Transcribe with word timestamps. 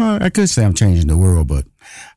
I 0.00 0.30
could 0.30 0.48
say 0.48 0.64
I'm 0.64 0.74
changing 0.74 1.08
the 1.08 1.16
world, 1.16 1.48
but 1.48 1.64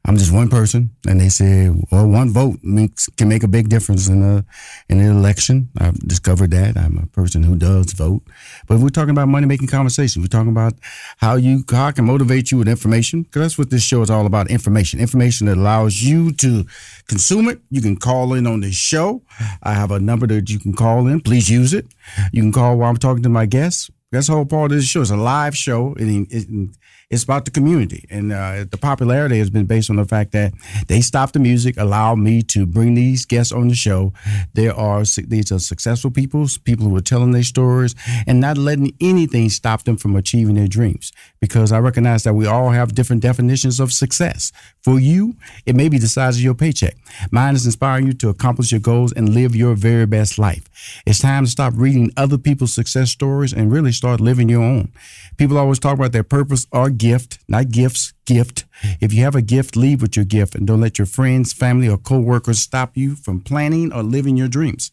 I'm 0.06 0.18
just 0.18 0.34
one 0.34 0.50
person, 0.50 0.92
and 1.08 1.20
they 1.20 1.30
say, 1.30 1.70
well, 1.92 2.08
one 2.08 2.30
vote 2.32 2.60
makes 2.62 3.08
can 3.08 3.30
make 3.30 3.44
a 3.44 3.48
big 3.48 3.70
difference 3.70 4.08
in 4.08 4.22
a 4.22 4.46
in 4.90 5.00
an 5.00 5.18
election. 5.18 5.70
I've 5.80 5.98
discovered 6.00 6.52
that 6.52 6.78
I'm 6.78 6.98
a 6.98 7.08
person 7.08 7.44
who 7.44 7.56
does 7.56 7.94
vote. 7.94 8.22
But 8.68 8.80
we're 8.80 8.90
talking 8.90 9.12
about 9.12 9.28
money 9.28 9.48
making 9.48 9.68
conversations. 9.68 10.24
We're 10.24 10.28
talking 10.28 10.52
about 10.52 10.74
how 11.18 11.36
you 11.36 11.64
how 11.72 11.86
I 11.88 11.92
can 11.92 12.06
motivate 12.06 12.52
you 12.52 12.58
with 12.58 12.68
information 12.68 13.24
because 13.24 13.42
that's 13.42 13.58
what 13.58 13.70
this 13.70 13.84
show 13.84 14.02
is 14.02 14.10
all 14.10 14.26
about. 14.26 14.50
Information, 14.50 15.00
information 15.00 15.48
that 15.48 15.58
allows 15.58 16.02
you 16.02 16.34
to 16.34 16.66
consume 17.08 17.48
it. 17.50 17.62
You 17.70 17.82
can 17.82 17.96
call 17.98 18.34
in 18.34 18.46
on 18.46 18.62
this 18.62 18.76
show. 18.76 19.22
I 19.64 19.74
have 19.74 19.92
a 19.92 20.00
number 20.00 20.28
that 20.28 20.50
you 20.50 20.60
can 20.60 20.74
call 20.74 21.08
in. 21.08 21.22
Please 21.22 21.50
use 21.50 21.74
it. 21.74 21.88
You 22.32 22.42
can 22.42 22.52
call 22.52 22.78
while 22.78 22.90
I'm 22.90 22.98
talking 22.98 23.24
to 23.24 23.30
my 23.30 23.46
guests. 23.46 23.90
That's 24.12 24.28
the 24.28 24.34
whole 24.34 24.46
part 24.46 24.72
of 24.72 24.78
this 24.78 24.86
show. 24.86 25.02
It's 25.02 25.10
a 25.10 25.18
live 25.18 25.58
show. 25.58 25.96
It, 25.98 26.28
it, 26.30 26.70
it's 27.14 27.24
about 27.24 27.46
the 27.46 27.52
community, 27.52 28.06
and 28.10 28.34
uh, 28.34 28.66
the 28.70 28.78
popularity 28.78 29.38
has 29.38 29.52
been 29.52 29.66
based 29.66 29.90
on 29.92 29.98
the 29.98 30.06
fact 30.06 30.32
that 30.32 30.52
they 30.88 31.00
stopped 31.00 31.34
the 31.34 31.40
music, 31.40 31.78
allowed 31.78 32.18
me 32.18 32.42
to 32.42 32.66
bring 32.66 32.96
these 32.96 33.24
guests 33.26 33.54
on 33.54 33.68
the 33.68 33.76
show. 33.76 34.12
There 34.54 34.74
are 34.74 35.04
these 35.28 35.52
are 35.52 35.60
successful 35.60 36.10
people, 36.10 36.48
people 36.64 36.88
who 36.90 36.96
are 36.96 37.02
telling 37.02 37.32
their 37.32 37.44
stories, 37.44 37.94
and 38.26 38.42
not 38.42 38.58
letting 38.58 38.96
anything 39.00 39.50
stop 39.50 39.84
them 39.84 39.96
from 39.96 40.16
achieving 40.16 40.56
their 40.56 40.68
dreams. 40.68 41.12
Because 41.40 41.72
I 41.72 41.80
recognize 41.80 42.24
that 42.24 42.34
we 42.34 42.48
all 42.48 42.72
have 42.72 42.96
different 42.96 43.22
definitions 43.22 43.80
of 43.80 43.94
success. 43.94 44.52
For 44.82 45.00
you, 45.00 45.36
it 45.68 45.76
may 45.76 45.90
be 45.90 46.00
the 46.00 46.08
size 46.08 46.38
of 46.38 46.42
your 46.42 46.56
paycheck. 46.56 46.96
Mine 47.32 47.54
is 47.54 47.66
inspiring 47.66 48.08
you 48.08 48.14
to 48.14 48.30
accomplish 48.30 48.72
your 48.72 48.82
goals 48.82 49.14
and 49.14 49.36
live 49.36 49.56
your 49.56 49.76
very 49.76 50.08
best 50.08 50.40
life. 50.40 50.68
It's 51.06 51.20
time 51.20 51.46
to 51.46 51.52
stop 51.52 51.74
reading 51.76 52.12
other 52.18 52.40
people's 52.40 52.74
success 52.74 53.12
stories 53.12 53.54
and 53.54 53.72
really 53.72 53.92
start 53.92 54.20
living 54.20 54.50
your 54.50 54.64
own. 54.64 54.92
People 55.38 55.58
always 55.58 55.80
talk 55.80 55.96
about 55.96 56.12
their 56.12 56.24
purpose 56.24 56.68
or 56.72 56.90
gift, 57.04 57.40
not 57.50 57.70
gifts, 57.70 58.14
gift. 58.26 58.64
If 59.02 59.14
you 59.14 59.24
have 59.24 59.36
a 59.36 59.42
gift, 59.42 59.76
leave 59.76 60.02
with 60.02 60.16
your 60.16 60.26
gift 60.26 60.56
and 60.56 60.66
don't 60.66 60.80
let 60.80 60.98
your 60.98 61.06
friends, 61.06 61.52
family, 61.52 61.90
or 61.90 61.98
coworkers 61.98 62.60
stop 62.60 62.96
you 62.96 63.16
from 63.16 63.42
planning 63.42 63.92
or 63.92 64.04
living 64.04 64.38
your 64.38 64.48
dreams. 64.48 64.92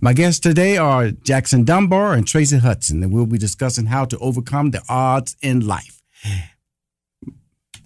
My 0.00 0.12
guests 0.12 0.40
today 0.40 0.76
are 0.76 1.10
Jackson 1.10 1.64
Dunbar 1.64 2.14
and 2.14 2.26
Tracy 2.26 2.58
Hudson, 2.58 3.02
and 3.02 3.12
we'll 3.12 3.26
be 3.26 3.38
discussing 3.38 3.86
how 3.86 4.04
to 4.06 4.16
overcome 4.18 4.70
the 4.70 4.82
odds 4.88 5.36
in 5.42 5.66
life. 5.66 6.00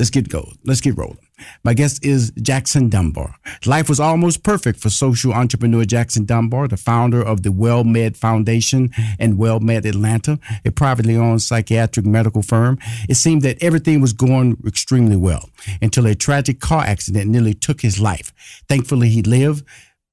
Let's 0.02 0.10
get 0.10 0.28
going. 0.28 0.58
Let's 0.64 0.80
get 0.80 0.98
rolling. 0.98 1.28
My 1.62 1.74
guest 1.74 2.04
is 2.04 2.32
Jackson 2.42 2.88
Dunbar. 2.88 3.36
Life 3.66 3.88
was 3.88 4.00
almost 4.00 4.42
perfect 4.42 4.80
for 4.80 4.90
social 4.90 5.32
entrepreneur 5.32 5.84
Jackson 5.84 6.24
Dunbar, 6.24 6.66
the 6.66 6.76
founder 6.76 7.22
of 7.22 7.44
the 7.44 7.50
WellMed 7.50 8.16
Foundation 8.16 8.90
and 9.20 9.38
WellMed 9.38 9.84
Atlanta, 9.84 10.40
a 10.64 10.72
privately 10.72 11.14
owned 11.14 11.40
psychiatric 11.40 12.04
medical 12.04 12.42
firm. 12.42 12.80
It 13.08 13.14
seemed 13.14 13.42
that 13.42 13.62
everything 13.62 14.00
was 14.00 14.12
going 14.12 14.56
extremely 14.66 15.14
well 15.14 15.50
until 15.80 16.06
a 16.06 16.16
tragic 16.16 16.58
car 16.58 16.82
accident 16.82 17.30
nearly 17.30 17.54
took 17.54 17.80
his 17.80 18.00
life. 18.00 18.32
Thankfully, 18.68 19.08
he 19.08 19.22
lived 19.22 19.64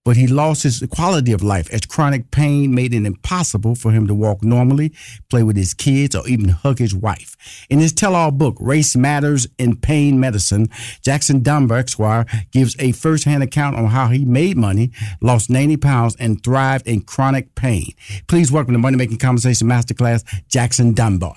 but 0.09 0.17
he 0.17 0.25
lost 0.25 0.63
his 0.63 0.83
quality 0.89 1.31
of 1.31 1.43
life 1.43 1.71
as 1.71 1.81
chronic 1.81 2.31
pain 2.31 2.73
made 2.73 2.95
it 2.95 3.05
impossible 3.05 3.75
for 3.75 3.91
him 3.91 4.07
to 4.07 4.15
walk 4.15 4.43
normally, 4.43 4.91
play 5.29 5.43
with 5.43 5.55
his 5.55 5.75
kids, 5.75 6.15
or 6.15 6.27
even 6.27 6.49
hug 6.49 6.79
his 6.79 6.95
wife. 6.95 7.37
In 7.69 7.77
his 7.77 7.93
tell 7.93 8.15
all 8.15 8.31
book, 8.31 8.57
Race 8.59 8.95
Matters 8.95 9.45
in 9.59 9.75
Pain 9.75 10.19
Medicine, 10.19 10.67
Jackson 11.03 11.43
Dunbar, 11.43 11.77
Esquire, 11.77 12.25
gives 12.51 12.75
a 12.79 12.91
first 12.93 13.25
hand 13.25 13.43
account 13.43 13.75
on 13.75 13.85
how 13.85 14.07
he 14.07 14.25
made 14.25 14.57
money, 14.57 14.91
lost 15.21 15.47
90 15.47 15.77
pounds, 15.77 16.15
and 16.15 16.43
thrived 16.43 16.87
in 16.87 17.01
chronic 17.01 17.53
pain. 17.53 17.91
Please 18.27 18.51
welcome 18.51 18.73
to 18.73 18.79
Money 18.79 18.97
Making 18.97 19.19
Conversation 19.19 19.67
Masterclass, 19.67 20.23
Jackson 20.47 20.95
Dunbar. 20.95 21.35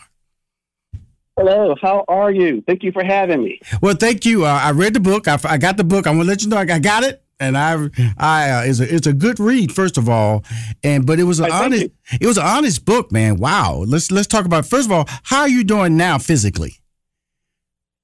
Hello, 1.36 1.74
how 1.82 2.06
are 2.08 2.32
you? 2.32 2.62
Thank 2.66 2.84
you 2.84 2.92
for 2.92 3.04
having 3.04 3.44
me. 3.44 3.60
Well, 3.82 3.96
thank 3.96 4.24
you. 4.24 4.46
Uh, 4.46 4.60
I 4.62 4.70
read 4.70 4.94
the 4.94 5.00
book. 5.00 5.28
I, 5.28 5.38
I 5.44 5.58
got 5.58 5.76
the 5.76 5.84
book. 5.84 6.06
I'm 6.06 6.16
gonna 6.16 6.26
let 6.26 6.42
you 6.42 6.48
know 6.48 6.56
I 6.56 6.78
got 6.78 7.04
it 7.04 7.22
and 7.42 7.58
I, 7.58 7.90
I, 8.16 8.50
uh, 8.50 8.62
it's 8.64 8.80
a, 8.80 8.94
it's 8.94 9.06
a 9.06 9.12
good 9.12 9.40
read, 9.40 9.72
first 9.72 9.98
of 9.98 10.08
all, 10.08 10.44
and 10.82 11.06
but 11.06 11.18
it 11.18 11.24
was 11.24 11.40
an 11.40 11.50
I 11.50 11.64
honest, 11.64 11.86
it 12.20 12.26
was 12.26 12.38
an 12.38 12.46
honest 12.46 12.84
book, 12.84 13.10
man. 13.10 13.36
Wow. 13.36 13.84
Let's 13.86 14.10
let's 14.10 14.28
talk 14.28 14.46
about 14.46 14.64
first 14.64 14.86
of 14.86 14.92
all, 14.92 15.06
how 15.24 15.40
are 15.40 15.48
you 15.48 15.64
doing 15.64 15.96
now 15.96 16.18
physically? 16.18 16.76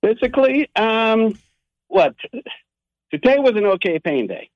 Physically, 0.03 0.69
um, 0.77 1.39
what? 1.87 2.15
Today 3.11 3.39
was 3.39 3.55
an 3.57 3.65
okay 3.67 3.99
pain 3.99 4.27
day. 4.27 4.51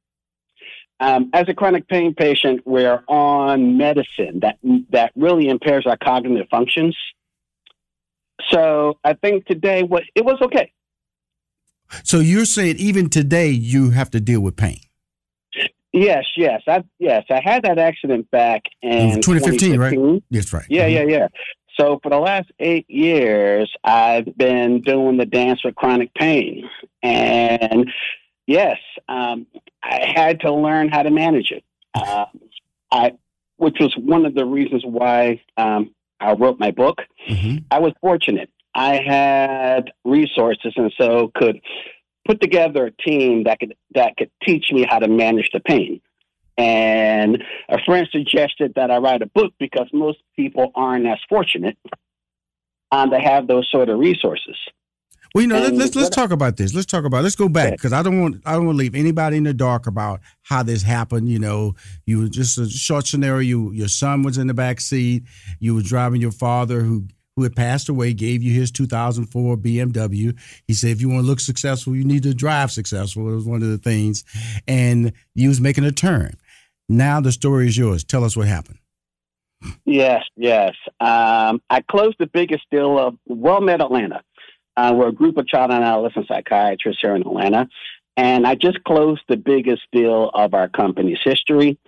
Um, 1.01 1.31
as 1.33 1.49
a 1.49 1.55
chronic 1.55 1.89
pain 1.89 2.15
patient, 2.15 2.61
we're 2.65 3.03
on 3.09 3.77
medicine 3.77 4.41
that 4.41 4.59
that 4.91 5.13
really 5.17 5.49
impairs 5.49 5.87
our 5.87 5.97
cognitive 5.97 6.49
functions. 6.49 6.97
So 8.51 8.99
I 9.05 9.15
think 9.15 9.47
today 9.47 9.83
was 9.83 10.03
it 10.15 10.25
was 10.25 10.39
okay. 10.43 10.73
So 12.05 12.21
you're 12.21 12.45
saying 12.45 12.77
even 12.79 13.09
today 13.09 13.49
you 13.49 13.91
have 13.91 14.11
to 14.11 14.21
deal 14.21 14.41
with 14.41 14.57
pain? 14.57 14.79
Yes, 15.93 16.25
yes, 16.37 16.63
I 16.67 16.83
yes, 16.99 17.25
I 17.31 17.41
had 17.45 17.65
that 17.65 17.79
accident 17.79 18.31
back 18.31 18.63
in 18.81 19.21
2015, 19.21 19.73
2015. 19.75 19.79
right? 19.79 20.23
That's 20.31 20.53
right. 20.53 20.65
Yeah, 20.71 20.89
mm-hmm. 20.89 21.11
yeah, 21.11 21.19
yeah. 21.19 21.29
So 21.79 22.01
for 22.03 22.09
the 22.11 22.19
last 22.19 22.51
eight 22.61 22.89
years, 22.89 23.71
I've 23.85 24.37
been 24.37 24.81
doing 24.81 25.19
the 25.19 25.27
dance 25.27 25.63
with 25.63 25.75
chronic 25.75 26.13
pain, 26.15 26.69
and 27.03 27.91
yes, 28.47 28.79
um, 29.09 29.47
I 29.83 30.13
had 30.15 30.41
to 30.41 30.53
learn 30.53 30.89
how 30.89 31.03
to 31.03 31.11
manage 31.11 31.51
it. 31.51 31.65
Uh, 31.95 32.25
I 32.91 33.13
which 33.57 33.77
was 33.79 33.95
one 33.97 34.25
of 34.25 34.35
the 34.35 34.47
reasons 34.47 34.85
why 34.85 35.43
um, 35.59 35.95
I 36.21 36.33
wrote 36.33 36.59
my 36.59 36.71
book. 36.71 37.03
Mm-hmm. 37.29 37.59
I 37.71 37.81
was 37.81 37.93
fortunate. 38.01 38.51
I 38.75 39.01
had 39.05 39.91
resources, 40.05 40.73
and 40.77 40.93
so 40.99 41.31
could 41.35 41.61
put 42.27 42.41
together 42.41 42.87
a 42.87 43.03
team 43.03 43.45
that 43.45 43.59
could 43.61 43.75
that 43.95 44.17
could 44.17 44.31
teach 44.43 44.67
me 44.73 44.87
how 44.89 44.99
to 44.99 45.09
manage 45.09 45.51
the 45.53 45.61
pain. 45.61 46.01
And 46.59 47.43
a 47.69 47.79
friend 47.85 48.07
suggested 48.13 48.75
that 48.77 48.91
I 48.91 48.99
write 48.99 49.23
a 49.23 49.27
book 49.27 49.55
because 49.59 49.89
most 49.93 50.19
people 50.37 50.71
aren't 50.75 51.07
as 51.07 51.19
fortunate 51.29 51.79
um, 52.91 53.11
to 53.11 53.19
have 53.19 53.47
those 53.47 53.69
sort 53.71 53.89
of 53.89 53.99
resources. 53.99 54.57
Well, 55.35 55.43
you 55.43 55.49
know, 55.49 55.57
let's 55.57 55.69
And 55.71 55.79
let's, 55.79 55.97
let's 55.97 56.15
talk 56.15 56.31
about 56.31 56.59
this. 56.59 56.75
Let's 56.75 56.87
talk 56.87 57.05
about. 57.05 57.23
Let's 57.23 57.37
go 57.37 57.49
back 57.49 57.73
because 57.73 57.95
I 57.95 58.03
don't 58.03 58.21
want 58.21 58.43
I 58.45 58.53
don't 58.53 58.67
want 58.67 58.77
to 58.77 58.81
leave 58.81 58.95
anybody 58.95 59.39
in 59.39 59.45
the 59.45 59.55
dark 59.55 59.87
about 59.87 60.21
how 60.43 60.63
this 60.63 60.83
happened. 60.83 61.29
You 61.31 61.39
know, 61.39 61.75
you 62.05 62.21
were 62.21 62.29
just 62.29 62.59
a 62.59 62.69
short 62.69 63.07
scenario. 63.07 63.41
You 63.41 63.73
your 63.73 63.89
son 63.89 64.23
was 64.23 64.37
in 64.37 64.47
the 64.47 64.55
back 64.55 64.81
seat. 64.81 65.25
You 65.59 65.75
were 65.75 65.83
driving 65.83 66.21
your 66.21 66.33
father 66.33 66.83
who 66.83 67.07
who 67.43 67.45
had 67.45 67.57
passed 67.57 67.89
away 67.89 68.13
gave 68.13 68.43
you 68.43 68.53
his 68.53 68.71
2004 68.71 69.57
BMW. 69.57 70.39
He 70.69 70.75
said, 70.75 70.91
if 70.91 71.01
you 71.01 71.09
want 71.09 71.23
to 71.23 71.27
look 71.27 71.41
successful, 71.41 71.97
you 71.97 72.05
need 72.05 72.23
to 72.23 72.35
drive 72.35 72.71
successful. 72.71 73.29
It 73.29 73.35
was 73.35 73.45
one 73.45 73.63
of 73.63 73.69
the 73.69 73.79
things, 73.79 74.25
and 74.69 75.13
you 75.35 75.49
was 75.49 75.61
making 75.61 75.85
a 75.85 75.91
turn. 75.91 76.37
Now 76.89 77.21
the 77.21 77.33
story 77.33 77.67
is 77.67 77.77
yours. 77.77 78.05
Tell 78.05 78.23
us 78.23 78.37
what 78.37 78.47
happened. 78.47 78.79
Yes, 79.85 80.25
yes. 80.37 80.75
Um, 81.01 81.61
I 81.69 81.83
closed 81.89 82.17
the 82.19 82.27
biggest 82.27 82.65
deal 82.71 82.99
of 82.99 83.17
WellMed 83.29 83.83
Atlanta. 83.83 84.23
Uh, 84.77 84.95
we're 84.97 85.09
a 85.09 85.13
group 85.13 85.37
of 85.37 85.47
child 85.47 85.71
and 85.71 85.85
adolescent 85.85 86.29
psychiatrists 86.29 87.01
here 87.01 87.15
in 87.15 87.23
Atlanta. 87.23 87.69
And 88.17 88.47
I 88.47 88.55
just 88.55 88.83
closed 88.85 89.23
the 89.29 89.37
biggest 89.37 89.83
deal 89.91 90.31
of 90.35 90.55
our 90.55 90.69
company's 90.69 91.21
history, 91.25 91.79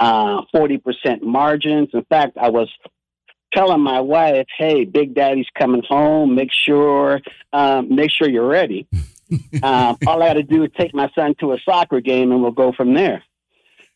uh, 0.00 0.42
40% 0.54 1.22
margins. 1.22 1.90
In 1.92 2.04
fact, 2.04 2.36
I 2.36 2.50
was 2.50 2.68
telling 3.54 3.80
my 3.80 4.00
wife, 4.00 4.46
hey, 4.58 4.84
Big 4.84 5.14
Daddy's 5.14 5.46
coming 5.58 5.82
home. 5.88 6.34
Make 6.34 6.50
sure, 6.52 7.20
um, 7.52 7.94
make 7.94 8.10
sure 8.10 8.28
you're 8.28 8.46
ready. 8.46 8.86
um, 9.62 9.96
all 10.06 10.22
I 10.22 10.28
got 10.28 10.34
to 10.34 10.42
do 10.42 10.64
is 10.64 10.70
take 10.76 10.94
my 10.94 11.10
son 11.14 11.34
to 11.40 11.52
a 11.52 11.58
soccer 11.64 12.00
game 12.00 12.32
and 12.32 12.42
we'll 12.42 12.50
go 12.50 12.72
from 12.72 12.94
there. 12.94 13.22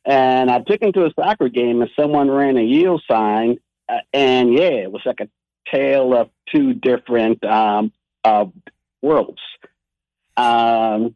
And 0.05 0.50
I 0.50 0.60
took 0.60 0.81
him 0.81 0.93
to 0.94 1.05
a 1.05 1.12
soccer 1.14 1.50
game, 1.50 1.82
and 1.82 1.90
someone 1.94 2.31
ran 2.31 2.56
a 2.56 2.62
yield 2.62 3.02
sign, 3.10 3.58
uh, 3.90 3.99
and 4.14 4.55
yeah, 4.55 4.70
it 4.70 4.90
was 4.90 5.02
like 5.05 5.20
a 5.20 5.28
tale 5.70 6.14
of 6.14 6.31
two 6.50 6.72
different 6.72 7.44
um, 7.44 7.93
uh, 8.25 8.46
worlds. 9.02 9.40
Um, 10.37 11.14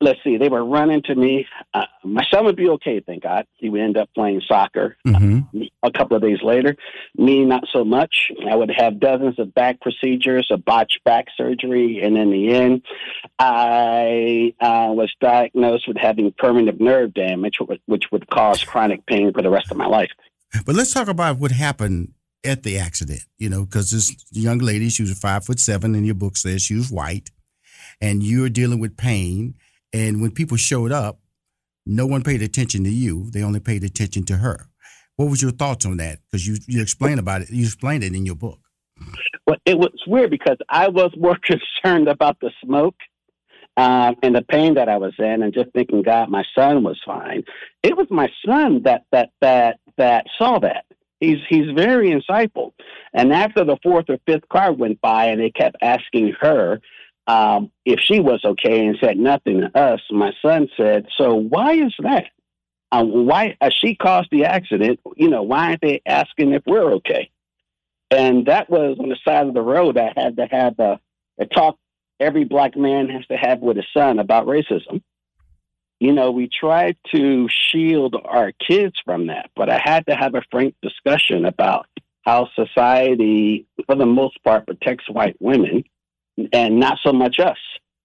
let's 0.00 0.18
see, 0.24 0.36
they 0.36 0.48
were 0.48 0.64
running 0.64 1.02
to 1.02 1.14
me. 1.14 1.46
Uh, 1.74 1.86
my 2.04 2.24
son 2.32 2.44
would 2.44 2.56
be 2.56 2.68
okay, 2.68 3.00
thank 3.00 3.22
God. 3.22 3.46
He 3.56 3.68
would 3.68 3.80
end 3.80 3.96
up 3.96 4.08
playing 4.14 4.42
soccer 4.46 4.96
Mm-hmm. 5.06 5.62
a 5.82 5.90
couple 5.90 6.16
of 6.16 6.22
days 6.22 6.38
later. 6.42 6.76
Me, 7.16 7.44
not 7.44 7.64
so 7.72 7.84
much. 7.84 8.30
I 8.48 8.54
would 8.56 8.70
have 8.76 9.00
dozens 9.00 9.38
of 9.38 9.54
back 9.54 9.80
procedures, 9.80 10.48
a 10.50 10.56
botched 10.56 11.00
back 11.04 11.26
surgery, 11.36 12.00
and 12.02 12.16
in 12.16 12.30
the 12.30 12.54
end, 12.54 12.82
I 13.38 14.54
uh, 14.60 14.92
was 14.92 15.12
diagnosed 15.20 15.88
with 15.88 15.96
having 15.96 16.32
permanent 16.38 16.80
nerve 16.80 17.14
damage, 17.14 17.56
which 17.60 17.80
which 17.86 18.04
would 18.12 18.28
cause 18.30 18.64
chronic 18.64 19.04
pain 19.06 19.32
for 19.32 19.42
the 19.42 19.50
rest 19.50 19.70
of 19.70 19.76
my 19.76 19.86
life. 19.86 20.10
But 20.64 20.74
let's 20.74 20.92
talk 20.92 21.08
about 21.08 21.38
what 21.38 21.50
happened 21.50 22.12
at 22.44 22.62
the 22.62 22.78
accident. 22.78 23.22
You 23.38 23.48
know, 23.48 23.64
because 23.64 23.90
this 23.90 24.14
young 24.30 24.58
lady, 24.58 24.88
she 24.88 25.02
was 25.02 25.18
five 25.18 25.44
foot 25.44 25.58
seven, 25.58 25.94
and 25.94 26.06
your 26.06 26.14
book 26.14 26.36
says 26.36 26.62
she 26.62 26.74
was 26.74 26.90
white, 26.90 27.30
and 28.00 28.22
you're 28.22 28.48
dealing 28.48 28.78
with 28.78 28.96
pain. 28.96 29.54
And 29.92 30.22
when 30.22 30.30
people 30.30 30.56
showed 30.56 30.92
up, 30.92 31.20
no 31.84 32.06
one 32.06 32.22
paid 32.22 32.42
attention 32.42 32.84
to 32.84 32.90
you; 32.90 33.30
they 33.30 33.42
only 33.42 33.60
paid 33.60 33.84
attention 33.84 34.24
to 34.26 34.36
her. 34.36 34.68
What 35.16 35.28
was 35.28 35.42
your 35.42 35.50
thoughts 35.50 35.84
on 35.84 35.98
that? 35.98 36.20
Because 36.24 36.46
you 36.46 36.56
you 36.66 36.80
explained 36.80 37.20
about 37.20 37.42
it. 37.42 37.50
You 37.50 37.64
explained 37.64 38.04
it 38.04 38.14
in 38.14 38.24
your 38.24 38.36
book. 38.36 38.60
Well, 39.46 39.58
it 39.66 39.78
was 39.78 39.92
weird 40.06 40.30
because 40.30 40.56
I 40.68 40.88
was 40.88 41.10
more 41.16 41.36
concerned 41.82 42.08
about 42.08 42.38
the 42.40 42.50
smoke 42.64 42.94
um, 43.76 44.16
and 44.22 44.34
the 44.34 44.42
pain 44.42 44.74
that 44.74 44.88
I 44.88 44.96
was 44.96 45.14
in, 45.18 45.42
and 45.42 45.52
just 45.52 45.70
thinking, 45.72 46.02
God, 46.02 46.28
my 46.28 46.44
son 46.54 46.82
was 46.82 47.00
fine. 47.04 47.42
It 47.82 47.96
was 47.96 48.06
my 48.10 48.28
son 48.46 48.82
that 48.84 49.04
that 49.12 49.30
that 49.40 49.78
that 49.98 50.26
saw 50.38 50.58
that. 50.60 50.84
He's 51.20 51.38
he's 51.48 51.70
very 51.76 52.10
insightful. 52.10 52.72
And 53.12 53.32
after 53.32 53.64
the 53.64 53.76
fourth 53.82 54.06
or 54.08 54.18
fifth 54.26 54.48
car 54.48 54.72
went 54.72 55.00
by, 55.00 55.26
and 55.26 55.40
they 55.40 55.50
kept 55.50 55.76
asking 55.82 56.34
her 56.40 56.80
um, 57.26 57.70
if 57.84 58.00
she 58.00 58.20
was 58.20 58.40
okay, 58.44 58.86
and 58.86 58.96
said 59.00 59.16
nothing 59.16 59.60
to 59.60 59.78
us. 59.78 60.00
My 60.10 60.32
son 60.42 60.68
said, 60.76 61.06
"So 61.16 61.34
why 61.34 61.74
is 61.74 61.94
that? 62.00 62.26
Um, 62.90 63.26
why 63.26 63.56
uh, 63.60 63.70
she 63.70 63.94
caused 63.94 64.28
the 64.30 64.44
accident? 64.44 65.00
You 65.16 65.28
know, 65.28 65.42
why 65.42 65.68
aren't 65.68 65.80
they 65.80 66.02
asking 66.06 66.52
if 66.52 66.62
we're 66.66 66.94
okay?" 66.94 67.30
And 68.10 68.46
that 68.46 68.68
was 68.68 68.98
on 68.98 69.08
the 69.08 69.16
side 69.24 69.46
of 69.46 69.54
the 69.54 69.62
road. 69.62 69.96
I 69.96 70.12
had 70.16 70.36
to 70.36 70.46
have 70.46 70.78
a, 70.78 71.00
a 71.38 71.46
talk 71.46 71.78
every 72.20 72.44
black 72.44 72.76
man 72.76 73.08
has 73.08 73.26
to 73.26 73.36
have 73.36 73.60
with 73.60 73.76
his 73.76 73.86
son 73.96 74.18
about 74.18 74.46
racism. 74.46 75.02
You 75.98 76.12
know, 76.12 76.30
we 76.30 76.48
try 76.48 76.96
to 77.14 77.48
shield 77.48 78.16
our 78.24 78.52
kids 78.52 78.94
from 79.04 79.28
that, 79.28 79.50
but 79.54 79.70
I 79.70 79.80
had 79.82 80.06
to 80.06 80.14
have 80.14 80.34
a 80.34 80.42
frank 80.50 80.74
discussion 80.82 81.44
about 81.44 81.86
how 82.22 82.48
society, 82.54 83.66
for 83.86 83.94
the 83.94 84.06
most 84.06 84.42
part, 84.42 84.66
protects 84.66 85.08
white 85.08 85.36
women 85.40 85.84
and 86.52 86.80
not 86.80 86.98
so 87.04 87.12
much 87.12 87.38
us. 87.38 87.58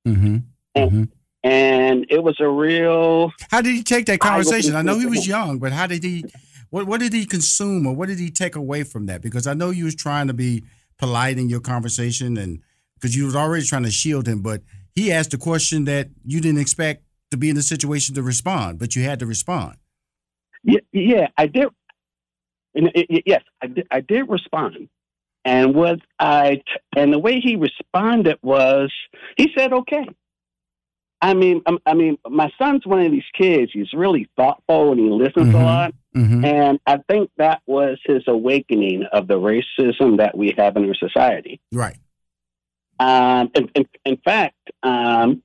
Mm-hmm. 0.07 0.37
And, 0.75 1.09
and 1.43 2.05
it 2.09 2.23
was 2.23 2.39
a 2.39 2.47
real. 2.47 3.31
How 3.51 3.61
did 3.61 3.75
he 3.75 3.83
take 3.83 4.05
that 4.07 4.19
conversation? 4.19 4.75
I 4.75 4.81
know 4.81 4.99
he 4.99 5.05
was 5.05 5.27
young, 5.27 5.59
but 5.59 5.71
how 5.71 5.87
did 5.87 6.03
he? 6.03 6.25
What 6.69 6.87
what 6.87 6.99
did 6.99 7.13
he 7.13 7.25
consume, 7.25 7.87
or 7.87 7.95
what 7.95 8.09
did 8.09 8.19
he 8.19 8.29
take 8.29 8.55
away 8.55 8.83
from 8.83 9.05
that? 9.05 9.21
Because 9.21 9.47
I 9.47 9.53
know 9.53 9.69
you 9.69 9.85
was 9.85 9.95
trying 9.95 10.27
to 10.27 10.33
be 10.33 10.63
polite 10.97 11.37
in 11.37 11.49
your 11.49 11.61
conversation, 11.61 12.37
and 12.37 12.61
because 12.95 13.15
you 13.15 13.25
was 13.25 13.35
already 13.35 13.65
trying 13.65 13.83
to 13.83 13.91
shield 13.91 14.27
him, 14.27 14.41
but 14.41 14.61
he 14.93 15.11
asked 15.11 15.33
a 15.33 15.37
question 15.37 15.85
that 15.85 16.09
you 16.25 16.41
didn't 16.41 16.59
expect 16.59 17.03
to 17.31 17.37
be 17.37 17.49
in 17.49 17.55
the 17.55 17.61
situation 17.61 18.15
to 18.15 18.23
respond, 18.23 18.79
but 18.79 18.95
you 18.95 19.03
had 19.03 19.19
to 19.19 19.25
respond. 19.25 19.77
Yeah, 20.63 20.79
yeah 20.91 21.27
I 21.37 21.47
did. 21.47 21.67
And 22.73 22.87
it, 22.95 23.07
it- 23.09 23.23
yes, 23.25 23.43
I 23.61 23.67
did, 23.67 23.87
I 23.91 24.01
did 24.01 24.29
respond. 24.29 24.89
And 25.47 25.73
what 25.73 25.99
I 26.19 26.61
and 26.97 27.13
the 27.13 27.19
way 27.19 27.39
he 27.39 27.55
responded 27.55 28.37
was 28.41 28.91
he 29.37 29.49
said, 29.57 29.71
"Okay." 29.71 30.05
I 31.21 31.33
mean, 31.33 31.61
um, 31.65 31.79
I 31.85 31.93
mean, 31.93 32.17
my 32.29 32.51
son's 32.59 32.85
one 32.85 32.99
of 33.03 33.11
these 33.11 33.23
kids. 33.33 33.71
He's 33.73 33.91
really 33.93 34.27
thoughtful 34.35 34.91
and 34.91 34.99
he 34.99 35.09
listens 35.09 35.49
a 35.49 35.57
Mhm. 35.57 35.63
lot. 35.63 35.93
Mm-hmm. 36.15 36.45
And 36.45 36.79
I 36.85 36.97
think 37.09 37.31
that 37.37 37.61
was 37.65 37.97
his 38.03 38.23
awakening 38.27 39.05
of 39.13 39.27
the 39.27 39.39
racism 39.39 40.17
that 40.17 40.37
we 40.37 40.53
have 40.57 40.75
in 40.75 40.85
our 40.87 40.93
society. 40.95 41.59
Right. 41.71 41.97
Um, 42.99 43.49
in, 43.55 43.69
in, 43.73 43.85
in 44.05 44.17
fact, 44.17 44.57
um, 44.83 45.41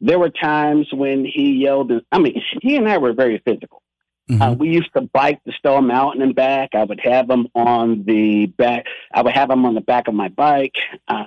there 0.00 0.18
were 0.18 0.30
times 0.30 0.88
when 0.92 1.24
he 1.24 1.52
yelled. 1.52 1.92
I 2.10 2.18
mean, 2.18 2.42
he 2.62 2.76
and 2.76 2.88
I 2.88 2.98
were 2.98 3.12
very 3.12 3.38
physical. 3.44 3.81
Uh, 4.30 4.34
Mhm. 4.54 4.58
we 4.58 4.68
used 4.70 4.92
to 4.94 5.02
bike 5.02 5.40
the 5.44 5.52
Stone 5.52 5.88
Mountain 5.88 6.22
and 6.22 6.34
back. 6.34 6.70
I 6.74 6.84
would 6.84 7.00
have 7.00 7.28
them 7.28 7.48
on 7.54 8.04
the 8.04 8.46
back. 8.46 8.86
I 9.12 9.22
would 9.22 9.34
have 9.34 9.48
them 9.48 9.66
on 9.66 9.74
the 9.74 9.80
back 9.80 10.08
of 10.08 10.14
my 10.14 10.28
bike. 10.28 10.76
Uh, 11.08 11.24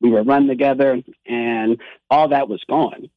we 0.00 0.10
would 0.10 0.26
run 0.26 0.46
together, 0.46 1.00
and 1.26 1.80
all 2.10 2.28
that 2.28 2.48
was 2.48 2.62
gone. 2.68 3.08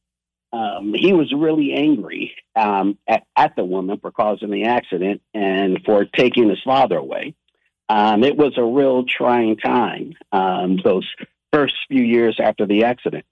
Um, 0.52 0.92
he 0.94 1.12
was 1.12 1.32
really 1.32 1.72
angry 1.72 2.34
um, 2.56 2.98
at, 3.08 3.24
at 3.36 3.56
the 3.56 3.64
woman 3.64 3.98
for 3.98 4.10
causing 4.10 4.50
the 4.50 4.64
accident 4.64 5.22
and 5.32 5.82
for 5.84 6.04
taking 6.04 6.50
his 6.50 6.60
father 6.62 6.96
away. 6.96 7.34
Um, 7.88 8.22
it 8.22 8.36
was 8.36 8.56
a 8.58 8.64
real 8.64 9.04
trying 9.04 9.56
time. 9.56 10.14
Um, 10.30 10.78
those 10.84 11.08
first 11.52 11.74
few 11.88 12.02
years 12.02 12.38
after 12.38 12.66
the 12.66 12.84
accident. 12.84 13.24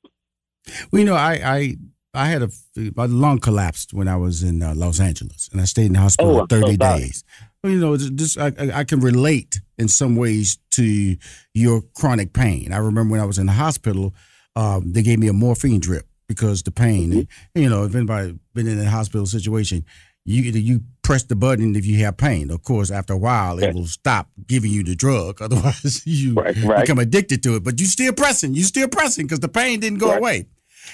Well, 0.91 1.01
you 1.01 1.07
know, 1.07 1.15
I 1.15 1.33
I 1.45 1.77
I 2.13 2.27
had 2.27 2.43
a, 2.43 2.51
a 2.97 3.07
lung 3.07 3.39
collapsed 3.39 3.95
when 3.95 4.09
I 4.09 4.17
was 4.17 4.43
in 4.43 4.63
uh, 4.63 4.75
Los 4.75 4.99
Angeles, 5.01 5.49
and 5.53 5.61
I 5.61 5.65
stayed 5.65 5.87
in 5.87 5.93
the 5.93 6.01
hospital 6.01 6.31
Oh, 6.33 6.35
for 6.35 6.41
I'm 6.43 6.49
so 6.49 6.67
thirty 6.67 6.77
days. 6.77 7.25
Well, 7.63 7.73
you 7.73 7.79
know, 7.79 7.97
this 7.97 8.37
I, 8.37 8.47
I 8.59 8.71
I 8.81 8.85
can 8.85 9.01
relate 9.01 9.61
in 9.79 9.87
some 9.89 10.17
ways 10.17 10.59
to 10.73 11.17
your 11.55 11.83
chronic 11.95 12.33
pain. 12.33 12.73
I 12.73 12.79
remember 12.79 13.13
when 13.13 13.21
I 13.21 13.27
was 13.27 13.39
in 13.39 13.47
the 13.47 13.53
hospital, 13.53 14.15
um, 14.57 14.93
they 14.93 15.03
gave 15.03 15.19
me 15.19 15.29
a 15.29 15.33
morphine 15.33 15.79
drip 15.81 16.07
because 16.27 16.63
the 16.63 16.71
pain. 16.73 17.13
Mm-hmm. 17.13 17.61
You 17.61 17.71
know, 17.71 17.85
if 17.85 17.95
anybody 17.95 18.39
been 18.55 18.67
in 18.67 18.81
a 18.81 18.91
hospital 18.91 19.27
situation, 19.27 19.85
you 20.25 20.43
you 20.43 20.81
press 21.03 21.23
the 21.25 21.37
button 21.37 21.77
if 21.77 21.87
you 21.87 21.99
have 22.05 22.17
pain. 22.17 22.51
Of 22.51 22.63
course, 22.65 22.91
after 22.91 23.13
a 23.13 23.19
while, 23.19 23.59
it 23.63 23.73
will 23.75 23.87
stop 23.87 24.29
giving 24.47 24.71
you 24.73 24.83
the 24.83 24.97
drug. 24.97 25.41
Otherwise, 25.43 26.03
you 26.07 26.35
Right, 26.35 26.57
right. 26.65 26.81
become 26.81 26.99
addicted 26.99 27.43
to 27.45 27.57
it. 27.57 27.63
But 27.65 27.79
you 27.79 27.87
still 27.87 28.13
pressing. 28.13 28.55
You 28.55 28.65
still 28.65 28.89
pressing 28.89 29.27
because 29.27 29.41
the 29.41 29.49
pain 29.49 29.79
didn't 29.81 29.99
go 30.01 30.09
Right. 30.11 30.19
away. 30.19 30.47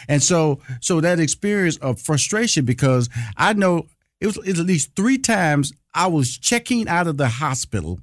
And 0.09 0.23
so, 0.23 0.61
so 0.81 1.01
that 1.01 1.21
experience 1.21 1.77
of 1.79 2.01
frustration 2.01 2.65
because 2.65 3.09
I 3.37 3.53
know 3.53 3.89
it 4.21 4.27
was, 4.27 4.37
it 4.39 4.51
was 4.51 4.61
at 4.61 4.67
least 4.67 4.95
three 4.97 5.19
times 5.19 5.73
I 5.95 6.07
was 6.07 6.39
checking 6.39 6.89
out 6.89 7.07
of 7.07 7.17
the 7.17 7.29
hospital, 7.29 8.01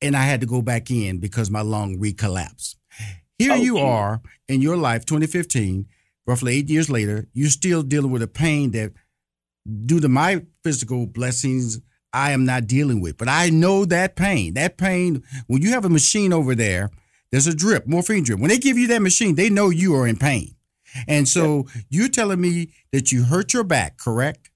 and 0.00 0.16
I 0.16 0.22
had 0.22 0.40
to 0.40 0.46
go 0.46 0.62
back 0.62 0.90
in 0.90 1.18
because 1.18 1.50
my 1.50 1.60
lung 1.60 1.98
recollapsed. 1.98 2.76
Here 3.38 3.52
Oh, 3.52 3.56
you 3.56 3.78
are 3.78 4.20
in 4.48 4.60
your 4.60 4.76
life, 4.76 5.04
2015, 5.06 5.86
roughly 6.26 6.56
eight 6.56 6.68
years 6.68 6.90
later, 6.90 7.26
you're 7.32 7.50
still 7.50 7.82
dealing 7.82 8.10
with 8.10 8.22
a 8.22 8.26
pain 8.28 8.72
that, 8.72 8.92
due 9.86 10.00
to 10.00 10.08
my 10.08 10.44
physical 10.64 11.06
blessings, 11.06 11.80
I 12.12 12.32
am 12.32 12.44
not 12.44 12.66
dealing 12.66 13.00
with. 13.00 13.16
But 13.16 13.28
I 13.28 13.50
know 13.50 13.84
that 13.84 14.16
pain. 14.16 14.54
That 14.54 14.76
pain, 14.78 15.22
when 15.46 15.62
you 15.62 15.70
have 15.70 15.84
a 15.84 15.90
machine 15.90 16.32
over 16.32 16.54
there, 16.54 16.90
there's 17.30 17.46
a 17.46 17.54
drip, 17.54 17.86
morphine 17.86 18.24
drip. 18.24 18.40
When 18.40 18.48
they 18.48 18.58
give 18.58 18.78
you 18.78 18.88
that 18.88 19.02
machine, 19.02 19.34
they 19.34 19.50
know 19.50 19.70
you 19.70 19.94
are 19.94 20.06
in 20.06 20.16
pain. 20.16 20.54
And 21.06 21.28
so 21.28 21.66
you're 21.90 22.08
telling 22.08 22.40
me 22.40 22.70
that 22.92 23.12
you 23.12 23.24
hurt 23.24 23.52
your 23.52 23.64
back, 23.64 23.98
correct? 23.98 24.50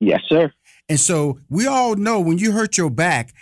Yes, 0.00 0.20
sir. 0.28 0.52
And 0.88 0.98
so 0.98 1.38
we 1.48 1.66
all 1.66 1.94
know 1.96 2.20
when 2.20 2.38
you 2.38 2.52
hurt 2.52 2.78
your 2.78 2.90
back, 2.90 3.34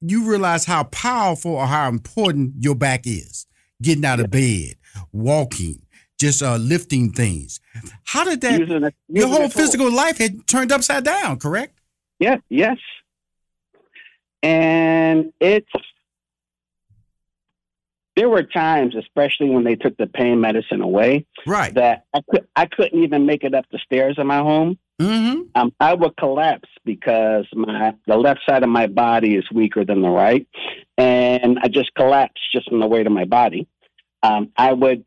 you 0.00 0.28
realize 0.28 0.64
how 0.64 0.84
powerful 0.84 1.52
or 1.52 1.66
how 1.66 1.88
important 1.88 2.54
your 2.60 2.74
back 2.74 3.06
is. 3.06 3.46
Getting 3.82 4.04
out 4.04 4.20
of 4.20 4.30
bed, 4.30 4.76
walking, 5.12 5.82
just 6.18 6.42
uh, 6.42 6.56
lifting 6.56 7.12
things. 7.12 7.60
How 8.04 8.24
did 8.24 8.40
that? 8.42 8.60
Using 8.60 8.84
a- 8.84 8.92
your 9.08 9.28
whole 9.28 9.48
physical 9.48 9.90
life 9.90 10.18
had 10.18 10.46
turned 10.46 10.72
upside 10.72 11.04
down, 11.04 11.38
correct? 11.38 11.78
Yeah, 12.20 12.36
yes. 12.48 12.78
And 14.42 15.32
it's 15.40 15.68
there 18.16 18.28
were 18.28 18.42
times, 18.42 18.94
especially 18.94 19.50
when 19.50 19.64
they 19.64 19.74
took 19.76 19.96
the 19.96 20.06
pain 20.06 20.40
medicine 20.40 20.80
away, 20.80 21.26
Right. 21.46 21.74
that 21.74 22.04
I 22.14 22.20
could 22.30 22.46
I 22.54 22.66
couldn't 22.66 23.02
even 23.02 23.26
make 23.26 23.44
it 23.44 23.54
up 23.54 23.66
the 23.70 23.78
stairs 23.78 24.16
in 24.18 24.26
my 24.26 24.38
home. 24.38 24.78
Mm-hmm. 25.00 25.42
Um, 25.56 25.72
I 25.80 25.94
would 25.94 26.16
collapse 26.16 26.68
because 26.84 27.46
my 27.52 27.94
the 28.06 28.16
left 28.16 28.40
side 28.48 28.62
of 28.62 28.68
my 28.68 28.86
body 28.86 29.34
is 29.34 29.44
weaker 29.52 29.84
than 29.84 30.02
the 30.02 30.10
right, 30.10 30.46
and 30.96 31.58
I 31.60 31.68
just 31.68 31.94
collapsed 31.94 32.42
just 32.52 32.68
from 32.68 32.80
the 32.80 32.86
weight 32.86 33.06
of 33.06 33.12
my 33.12 33.24
body. 33.24 33.66
Um, 34.22 34.52
I 34.56 34.72
would 34.72 35.04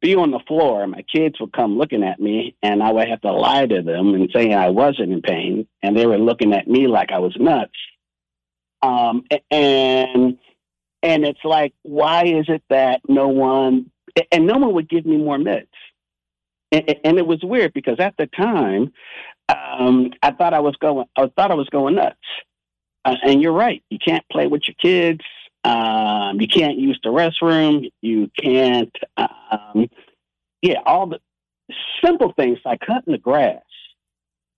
be 0.00 0.16
on 0.16 0.32
the 0.32 0.40
floor, 0.40 0.82
and 0.82 0.92
my 0.92 1.02
kids 1.02 1.38
would 1.38 1.52
come 1.52 1.78
looking 1.78 2.02
at 2.02 2.18
me, 2.18 2.56
and 2.62 2.82
I 2.82 2.90
would 2.90 3.08
have 3.08 3.20
to 3.20 3.32
lie 3.32 3.66
to 3.66 3.82
them 3.82 4.14
and 4.14 4.28
say 4.34 4.52
I 4.52 4.70
wasn't 4.70 5.12
in 5.12 5.22
pain, 5.22 5.68
and 5.82 5.96
they 5.96 6.06
were 6.06 6.18
looking 6.18 6.52
at 6.52 6.66
me 6.66 6.88
like 6.88 7.12
I 7.12 7.18
was 7.18 7.36
nuts. 7.38 7.72
Um, 8.82 9.24
and 9.50 10.38
and 11.02 11.24
it's 11.24 11.44
like, 11.44 11.72
why 11.82 12.24
is 12.24 12.46
it 12.48 12.62
that 12.70 13.00
no 13.08 13.28
one 13.28 13.90
and 14.32 14.46
no 14.46 14.58
one 14.58 14.74
would 14.74 14.88
give 14.88 15.06
me 15.06 15.16
more 15.16 15.38
meds? 15.38 15.66
And, 16.72 16.96
and 17.04 17.18
it 17.18 17.26
was 17.26 17.40
weird 17.42 17.72
because 17.72 17.98
at 17.98 18.14
the 18.18 18.26
time, 18.26 18.92
um, 19.48 20.12
I 20.22 20.30
thought 20.32 20.54
I 20.54 20.60
was 20.60 20.76
going, 20.76 21.06
I 21.16 21.30
thought 21.34 21.50
I 21.50 21.54
was 21.54 21.68
going 21.68 21.96
nuts. 21.96 22.16
Uh, 23.04 23.16
and 23.24 23.40
you're 23.40 23.52
right. 23.52 23.82
You 23.90 23.98
can't 23.98 24.24
play 24.30 24.46
with 24.46 24.62
your 24.68 24.74
kids. 24.80 25.24
Um, 25.64 26.40
you 26.40 26.48
can't 26.48 26.78
use 26.78 26.98
the 27.02 27.10
restroom. 27.10 27.90
You 28.02 28.30
can't, 28.40 28.94
um, 29.16 29.88
yeah, 30.62 30.80
all 30.84 31.06
the 31.06 31.18
simple 32.04 32.32
things 32.36 32.58
like 32.64 32.80
cutting 32.80 33.12
the 33.12 33.18
grass. 33.18 33.62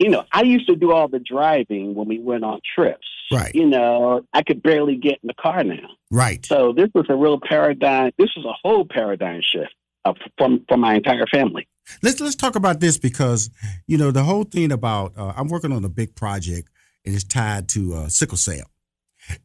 You 0.02 0.10
know, 0.10 0.24
I 0.32 0.42
used 0.42 0.66
to 0.66 0.74
do 0.74 0.90
all 0.90 1.06
the 1.06 1.20
driving 1.20 1.94
when 1.94 2.08
we 2.08 2.18
went 2.18 2.42
on 2.44 2.60
trips. 2.74 3.06
Right. 3.30 3.54
You 3.54 3.66
know, 3.66 4.22
I 4.32 4.42
could 4.42 4.60
barely 4.62 4.96
get 4.96 5.20
in 5.22 5.28
the 5.28 5.34
car 5.34 5.62
now. 5.62 5.88
Right. 6.10 6.44
So 6.44 6.72
this 6.72 6.88
was 6.92 7.06
a 7.08 7.14
real 7.14 7.38
paradigm. 7.40 8.10
This 8.18 8.30
was 8.36 8.44
a 8.44 8.52
whole 8.62 8.84
paradigm 8.84 9.40
shift 9.42 9.72
uh, 10.04 10.14
from 10.36 10.64
for 10.68 10.76
my 10.76 10.96
entire 10.96 11.26
family. 11.26 11.68
Let's 12.02 12.20
let's 12.20 12.34
talk 12.34 12.56
about 12.56 12.80
this 12.80 12.98
because 12.98 13.48
you 13.86 13.96
know 13.96 14.10
the 14.10 14.24
whole 14.24 14.44
thing 14.44 14.72
about 14.72 15.12
uh, 15.16 15.32
I'm 15.36 15.48
working 15.48 15.72
on 15.72 15.84
a 15.84 15.88
big 15.88 16.14
project 16.16 16.68
and 17.04 17.14
it's 17.14 17.24
tied 17.24 17.68
to 17.70 17.94
uh, 17.94 18.08
sickle 18.08 18.38
cell. 18.38 18.70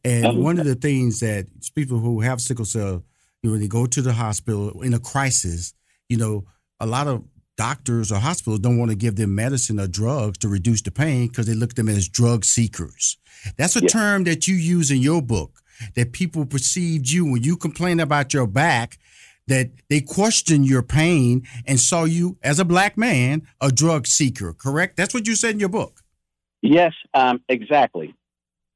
And 0.04 0.26
Oh, 0.26 0.34
one 0.34 0.58
of 0.58 0.66
the 0.66 0.74
things 0.74 1.20
that 1.20 1.46
people 1.76 1.98
who 1.98 2.20
have 2.20 2.40
sickle 2.40 2.64
cell, 2.64 3.04
you 3.42 3.48
know, 3.48 3.52
when 3.52 3.60
they 3.60 3.68
go 3.68 3.86
to 3.86 4.02
the 4.02 4.12
hospital 4.12 4.82
in 4.82 4.92
a 4.92 4.98
crisis, 4.98 5.72
you 6.08 6.16
know, 6.16 6.44
a 6.80 6.86
lot 6.86 7.06
of 7.06 7.22
doctors 7.58 8.10
or 8.10 8.18
hospitals 8.20 8.60
don't 8.60 8.78
want 8.78 8.90
to 8.90 8.96
give 8.96 9.16
them 9.16 9.34
medicine 9.34 9.78
or 9.78 9.86
drugs 9.86 10.38
to 10.38 10.48
reduce 10.48 10.80
the 10.80 10.90
pain 10.90 11.28
because 11.28 11.46
they 11.46 11.54
look 11.54 11.70
at 11.70 11.76
them 11.76 11.88
as 11.90 12.08
drug 12.08 12.44
seekers. 12.44 13.18
That's 13.58 13.76
a 13.76 13.82
Yeah. 13.82 13.88
term 13.88 14.24
that 14.24 14.48
you 14.48 14.54
use 14.54 14.90
in 14.90 14.98
your 14.98 15.20
book 15.20 15.60
that 15.94 16.12
people 16.12 16.46
perceived 16.46 17.10
you 17.10 17.24
when 17.30 17.42
you 17.42 17.56
complained 17.56 18.00
about 18.00 18.32
your 18.32 18.46
back 18.46 18.98
that 19.48 19.70
they 19.90 20.00
questioned 20.00 20.66
your 20.66 20.82
pain 20.82 21.42
and 21.66 21.78
saw 21.80 22.04
you 22.04 22.38
as 22.42 22.58
a 22.58 22.64
black 22.64 22.96
man 22.96 23.42
a 23.60 23.70
drug 23.70 24.06
seeker 24.06 24.52
correct 24.52 24.96
that's 24.96 25.14
what 25.14 25.26
you 25.26 25.34
said 25.34 25.52
in 25.52 25.60
your 25.60 25.68
book 25.68 26.00
Yes, 26.60 26.92
um, 27.14 27.40
exactly. 27.48 28.14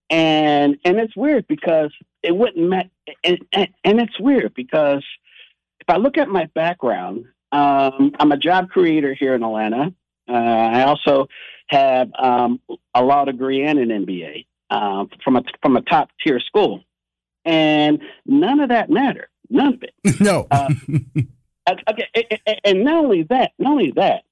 And 0.09 0.77
and 0.85 0.99
it's 1.01 1.17
weird 1.17 1.47
because 1.49 1.91
it 2.23 2.37
wouldn't 2.37 2.69
met. 2.69 2.91
And, 3.25 3.39
and 3.53 3.69
and 3.83 4.01
it's 4.01 4.21
weird 4.21 4.55
because 4.55 5.05
if 5.81 5.89
I 5.89 5.97
look 5.97 6.17
at 6.17 6.29
my 6.29 6.47
background, 6.55 7.25
um, 7.53 8.13
I'm 8.19 8.33
a 8.33 8.37
job 8.37 8.71
creator 8.71 9.15
here 9.15 9.35
in 9.35 9.43
Atlanta. 9.43 9.93
Uh, 10.29 10.33
I 10.33 10.83
also 10.85 11.29
have 11.69 12.11
um, 12.19 12.61
a 12.95 13.03
law 13.03 13.25
degree 13.25 13.63
and 13.65 13.79
an 13.79 13.89
MBA 14.07 14.47
um, 14.71 15.11
from 15.23 15.37
a 15.37 15.43
from 15.61 15.77
a 15.77 15.83
top 15.83 16.11
tier 16.25 16.41
school, 16.41 16.83
and 17.45 18.01
none 18.27 18.61
of 18.61 18.71
that 18.71 18.91
mattered. 18.91 19.29
None 19.51 19.75
of 19.75 19.83
it. 19.83 20.21
no 20.21 20.47
Uh, 20.51 20.69
Okay, 21.89 22.07
a- 22.17 22.41
a- 22.51 22.67
and 22.67 22.83
not 22.83 23.05
only 23.05 23.23
that, 23.25 23.53
not 23.59 23.71
only 23.73 23.93
that, 23.93 24.25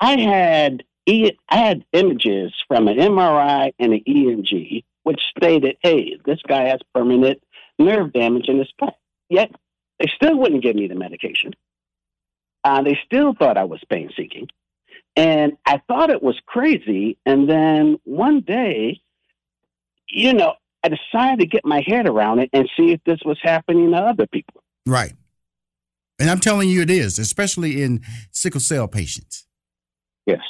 I 0.00 0.18
had 0.18 0.82
I 1.08 1.32
had 1.50 1.84
images 1.92 2.52
from 2.66 2.88
an 2.88 2.96
MRI 2.98 3.72
and 3.78 3.92
an 3.92 4.00
EMG, 4.06 4.82
which 5.04 5.20
stated, 5.36 5.76
"Hey, 5.82 6.16
this 6.24 6.40
guy 6.46 6.68
has 6.68 6.80
permanent 6.94 7.40
nerve 7.78 8.12
damage 8.12 8.48
in 8.48 8.58
his 8.58 8.72
back." 8.80 8.94
Yet 9.28 9.52
they 10.00 10.06
still 10.16 10.36
wouldn't 10.36 10.62
give 10.62 10.74
me 10.74 10.88
the 10.88 10.94
medication. 10.96 11.52
Uh, 12.64 12.82
they 12.82 12.98
still 13.06 13.34
thought 13.34 13.56
I 13.56 13.64
was 13.64 13.80
pain 13.88 14.10
seeking, 14.16 14.48
and 15.16 15.52
I 15.66 15.80
thought 15.88 16.10
it 16.10 16.22
was 16.22 16.38
crazy. 16.46 17.16
And 17.24 17.48
then 17.48 17.98
one 18.04 18.40
day, 18.40 19.00
you 20.08 20.34
know, 20.34 20.54
I 20.84 20.88
decided 20.88 21.40
to 21.40 21.46
get 21.46 21.64
my 21.64 21.82
head 21.86 22.06
around 22.08 22.38
it 22.40 22.50
and 22.52 22.68
see 22.76 22.92
if 22.92 23.00
this 23.04 23.18
was 23.24 23.38
happening 23.42 23.90
to 23.92 23.96
other 23.98 24.26
people. 24.26 24.62
right 24.86 25.12
and 26.18 26.28
i'm 26.30 26.38
telling 26.40 26.68
you 26.68 26.80
it 26.82 26.90
is 26.90 27.18
especially 27.18 27.82
in 27.82 28.02
sickle 28.30 28.60
cell 28.60 28.88
patients 28.88 29.46
Yes. 30.26 30.40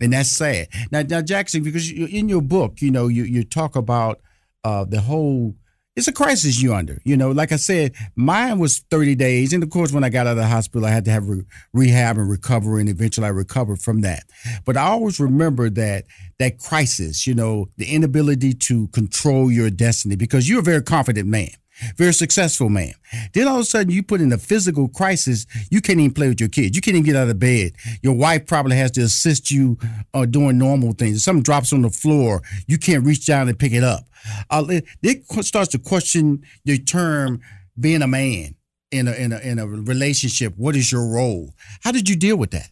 and 0.00 0.12
that's 0.12 0.28
sad 0.30 0.68
now, 0.92 1.02
now 1.02 1.20
jackson 1.22 1.62
because 1.62 1.90
you, 1.90 2.06
in 2.06 2.28
your 2.28 2.42
book 2.42 2.80
you 2.82 2.90
know 2.90 3.08
you, 3.08 3.24
you 3.24 3.42
talk 3.44 3.74
about 3.76 4.20
uh, 4.64 4.84
the 4.84 5.00
whole 5.00 5.54
it's 6.00 6.08
a 6.08 6.12
crisis 6.12 6.62
you 6.62 6.74
under 6.74 7.00
you 7.04 7.16
know? 7.16 7.30
Like 7.30 7.52
i 7.52 7.56
said 7.56 7.94
mine 8.16 8.58
was 8.58 8.80
30 8.90 9.14
days 9.14 9.52
and 9.52 9.62
of 9.62 9.70
course 9.70 9.92
when 9.92 10.02
i 10.02 10.08
got 10.08 10.26
out 10.26 10.32
of 10.32 10.36
the 10.38 10.46
hospital 10.46 10.86
i 10.86 10.90
had 10.90 11.04
to 11.04 11.10
have 11.10 11.28
re- 11.28 11.44
rehab 11.72 12.16
and 12.16 12.28
recovery 12.28 12.80
and 12.80 12.88
eventually 12.88 13.26
i 13.26 13.30
recovered 13.30 13.80
from 13.80 14.00
that. 14.00 14.24
But 14.64 14.76
i 14.76 14.82
always 14.82 15.20
remember 15.20 15.70
that 15.70 16.06
that 16.38 16.58
crisis 16.58 17.26
you 17.26 17.34
know 17.34 17.68
the 17.76 17.86
inability 17.86 18.54
to 18.54 18.88
control 18.88 19.52
your 19.52 19.70
destiny 19.70 20.16
because 20.16 20.48
you're 20.48 20.60
a 20.60 20.62
very 20.62 20.82
confident 20.82 21.28
man 21.28 21.50
very 21.96 22.12
successful 22.12 22.68
man. 22.68 22.92
Then 23.32 23.48
all 23.48 23.56
of 23.56 23.60
a 23.60 23.64
sudden 23.64 23.90
you 23.90 24.02
put 24.02 24.20
in 24.20 24.32
a 24.32 24.38
physical 24.38 24.88
crisis. 24.88 25.46
You 25.70 25.80
can't 25.80 26.00
even 26.00 26.14
play 26.14 26.28
with 26.28 26.40
your 26.40 26.48
kids. 26.48 26.76
You 26.76 26.82
can't 26.82 26.96
even 26.96 27.06
get 27.06 27.16
out 27.16 27.28
of 27.28 27.38
bed. 27.38 27.72
Your 28.02 28.14
wife 28.14 28.46
probably 28.46 28.76
has 28.76 28.90
to 28.92 29.02
assist 29.02 29.50
you 29.50 29.78
uh, 30.14 30.26
doing 30.26 30.58
normal 30.58 30.92
things. 30.92 31.16
If 31.16 31.22
something 31.22 31.42
drops 31.42 31.72
on 31.72 31.82
the 31.82 31.90
floor, 31.90 32.42
you 32.66 32.78
can't 32.78 33.04
reach 33.04 33.26
down 33.26 33.48
and 33.48 33.58
pick 33.58 33.72
it 33.72 33.84
up. 33.84 34.04
Uh, 34.50 34.64
it, 34.68 34.84
it 35.02 35.24
starts 35.44 35.70
to 35.70 35.78
question 35.78 36.44
your 36.64 36.76
term 36.76 37.40
being 37.78 38.02
a 38.02 38.08
man 38.08 38.54
in 38.90 39.08
a, 39.08 39.12
in 39.12 39.32
a 39.32 39.38
in 39.38 39.58
a 39.58 39.66
relationship. 39.66 40.54
What 40.56 40.76
is 40.76 40.90
your 40.90 41.06
role? 41.06 41.54
How 41.82 41.92
did 41.92 42.08
you 42.08 42.16
deal 42.16 42.36
with 42.36 42.50
that? 42.50 42.70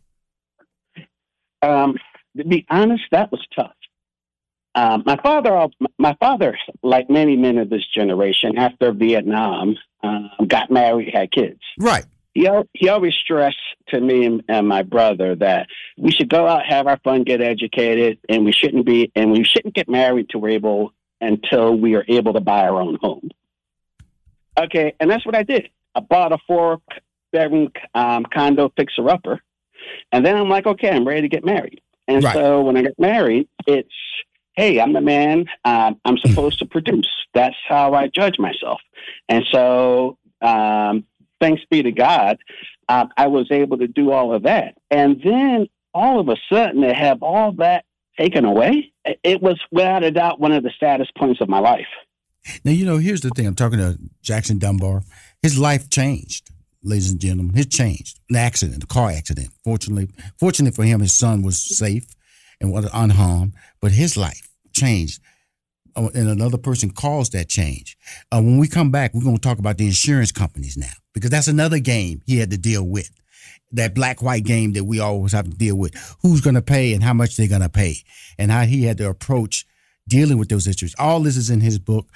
Um, 1.63 1.97
to 2.37 2.45
be 2.45 2.67
honest, 2.71 3.05
that 3.11 3.33
was 3.33 3.45
tough. 3.55 3.73
Um, 4.79 5.03
my 5.05 5.17
father, 5.17 5.67
my 5.99 6.17
father, 6.21 6.57
like 6.85 7.11
many 7.11 7.37
men 7.37 7.59
of 7.59 7.69
this 7.69 7.85
generation, 7.93 8.57
after 8.57 8.93
Vietnam, 8.93 9.77
um, 10.05 10.31
got 10.47 10.71
married, 10.71 11.13
had 11.13 11.33
kids. 11.33 11.61
Right. 11.79 12.05
He 12.35 12.49
he 12.75 12.89
always 12.89 13.15
stressed 13.15 13.57
to 13.89 14.01
me 14.01 14.25
and, 14.25 14.45
and 14.49 14.69
my 14.69 14.83
brother 14.83 15.35
that 15.37 15.67
we 15.97 16.13
should 16.13 16.29
go 16.29 16.47
out, 16.47 16.65
have 16.65 16.87
our 16.87 16.99
fun, 17.03 17.25
get 17.25 17.41
educated, 17.41 18.19
and 18.29 18.45
we 18.45 18.53
shouldn't 18.53 18.87
be, 18.87 19.11
and 19.17 19.33
we 19.33 19.43
shouldn't 19.43 19.75
get 19.75 19.89
married 19.89 20.29
to 20.31 20.47
able 20.47 20.93
until 21.21 21.77
we 21.77 21.97
are 21.97 22.05
able 22.07 22.35
to 22.35 22.41
buy 22.41 22.61
our 22.69 22.81
own 22.81 22.99
home. 23.01 23.31
Okay, 24.57 24.95
and 25.01 25.11
that's 25.11 25.27
what 25.27 25.35
I 25.35 25.43
did. 25.43 25.71
I 25.97 26.01
bought 26.01 26.33
a 26.33 26.39
four 26.47 26.81
bedroom 27.33 27.73
um, 27.95 28.27
condo 28.33 28.73
fixer 28.77 29.11
upper, 29.11 29.41
and 30.13 30.25
then 30.25 30.37
I'm 30.37 30.49
like, 30.49 30.67
okay, 30.69 30.91
I'm 30.91 31.09
ready 31.09 31.23
to 31.23 31.29
get 31.29 31.45
married. 31.45 31.81
And 32.07 32.23
Right. 32.23 32.35
so 32.35 32.63
when 32.63 32.77
I 32.77 32.83
get 32.83 32.99
married, 33.01 33.49
it's 33.67 33.89
hey, 34.59 34.81
I'm 34.81 34.93
the 34.93 35.01
man. 35.01 35.47
Um, 35.65 36.01
I'm 36.05 36.19
supposed 36.19 36.59
to 36.59 36.67
produce. 36.67 37.09
That's 37.33 37.55
how 37.69 37.95
I 37.95 38.09
judge 38.09 38.41
myself. 38.41 38.81
And 39.29 39.45
so, 39.53 40.19
um, 40.43 41.05
thanks 41.41 41.63
be 41.71 41.81
to 41.85 41.93
God, 41.93 42.39
uh, 42.89 43.07
I 43.17 43.29
was 43.29 43.47
able 43.53 43.79
to 43.79 43.87
do 43.87 44.11
all 44.11 44.35
of 44.35 44.43
that. 44.43 44.75
And 44.91 45.23
then 45.23 45.69
all 45.95 46.19
of 46.19 46.29
a 46.29 46.37
sudden, 46.53 46.83
to 46.83 46.93
have 46.93 47.23
all 47.23 47.53
that 47.53 47.85
taken 48.19 48.45
away, 48.45 48.93
it- 49.23 49.41
was 49.41 49.61
without 49.71 50.03
a 50.03 50.11
doubt 50.11 50.41
one 50.41 50.51
of 50.51 50.65
the 50.65 50.73
saddest 50.81 51.15
points 51.15 51.41
of 51.41 51.49
my 51.49 51.61
life. 51.61 51.87
Now, 52.65 52.73
you 52.73 52.85
know, 52.85 52.99
here's 52.99 53.21
the 53.21 53.31
thing. 53.31 53.47
I'm 53.47 53.55
talking 53.55 53.79
to 53.79 53.97
Jackson 54.23 54.59
Dunbar. 54.59 55.03
His 55.41 55.57
life 55.57 55.89
changed, 55.89 56.51
ladies 56.83 57.13
and 57.13 57.21
gentlemen. 57.21 57.57
It 57.57 57.71
changed. 57.71 58.19
An 58.29 58.35
accident, 58.35 58.83
a 58.83 58.89
car 58.89 59.11
accident. 59.11 59.51
Fortunately, 59.63 60.09
fortunately 60.37 60.75
for 60.75 60.83
him, 60.83 60.99
his 60.99 61.15
son 61.15 61.43
was 61.43 61.63
safe 61.63 62.07
and 62.61 62.73
was 62.73 62.91
unharmed, 62.93 63.53
but 63.81 63.93
his 63.93 64.17
life 64.17 64.48
changed. 64.79 65.21
uh, 65.97 66.09
and 66.15 66.29
another 66.29 66.59
person 66.59 66.91
caused 66.91 67.33
that 67.33 67.49
change. 67.49 67.97
Uh, 68.31 68.41
when 68.41 68.59
we 68.59 68.69
come 68.69 68.91
back, 68.91 69.13
we're 69.15 69.23
going 69.25 69.37
to 69.37 69.49
talk 69.49 69.59
about 69.59 69.79
the 69.79 69.87
insurance 69.87 70.33
companies 70.33 70.77
now 70.77 70.97
because 71.13 71.31
that's 71.31 71.49
another 71.49 71.79
game 71.81 72.23
he 72.27 72.39
had 72.39 72.51
to 72.51 72.59
deal 72.59 72.85
with. 72.85 73.11
That 73.73 73.95
black 73.95 74.23
white 74.23 74.45
game 74.45 74.73
that 74.75 74.85
we 74.85 75.01
always 75.01 75.33
have 75.33 75.45
to 75.51 75.57
deal 75.57 75.77
with. 75.77 75.93
Who's 76.23 76.41
going 76.41 76.55
to 76.55 76.63
pay 76.63 76.95
and 76.95 77.03
how 77.03 77.13
much 77.13 77.37
they're 77.37 77.49
going 77.49 77.61
to 77.63 77.69
pay, 77.69 77.97
and 78.39 78.51
how 78.51 78.63
he 78.63 78.85
had 78.85 78.97
to 78.99 79.09
approach 79.09 79.67
dealing 80.07 80.39
with 80.39 80.49
those 80.49 80.67
issues. 80.67 80.95
All 80.99 81.21
this 81.21 81.37
is 81.37 81.51
in 81.51 81.61
his 81.61 81.79
book, 81.79 82.07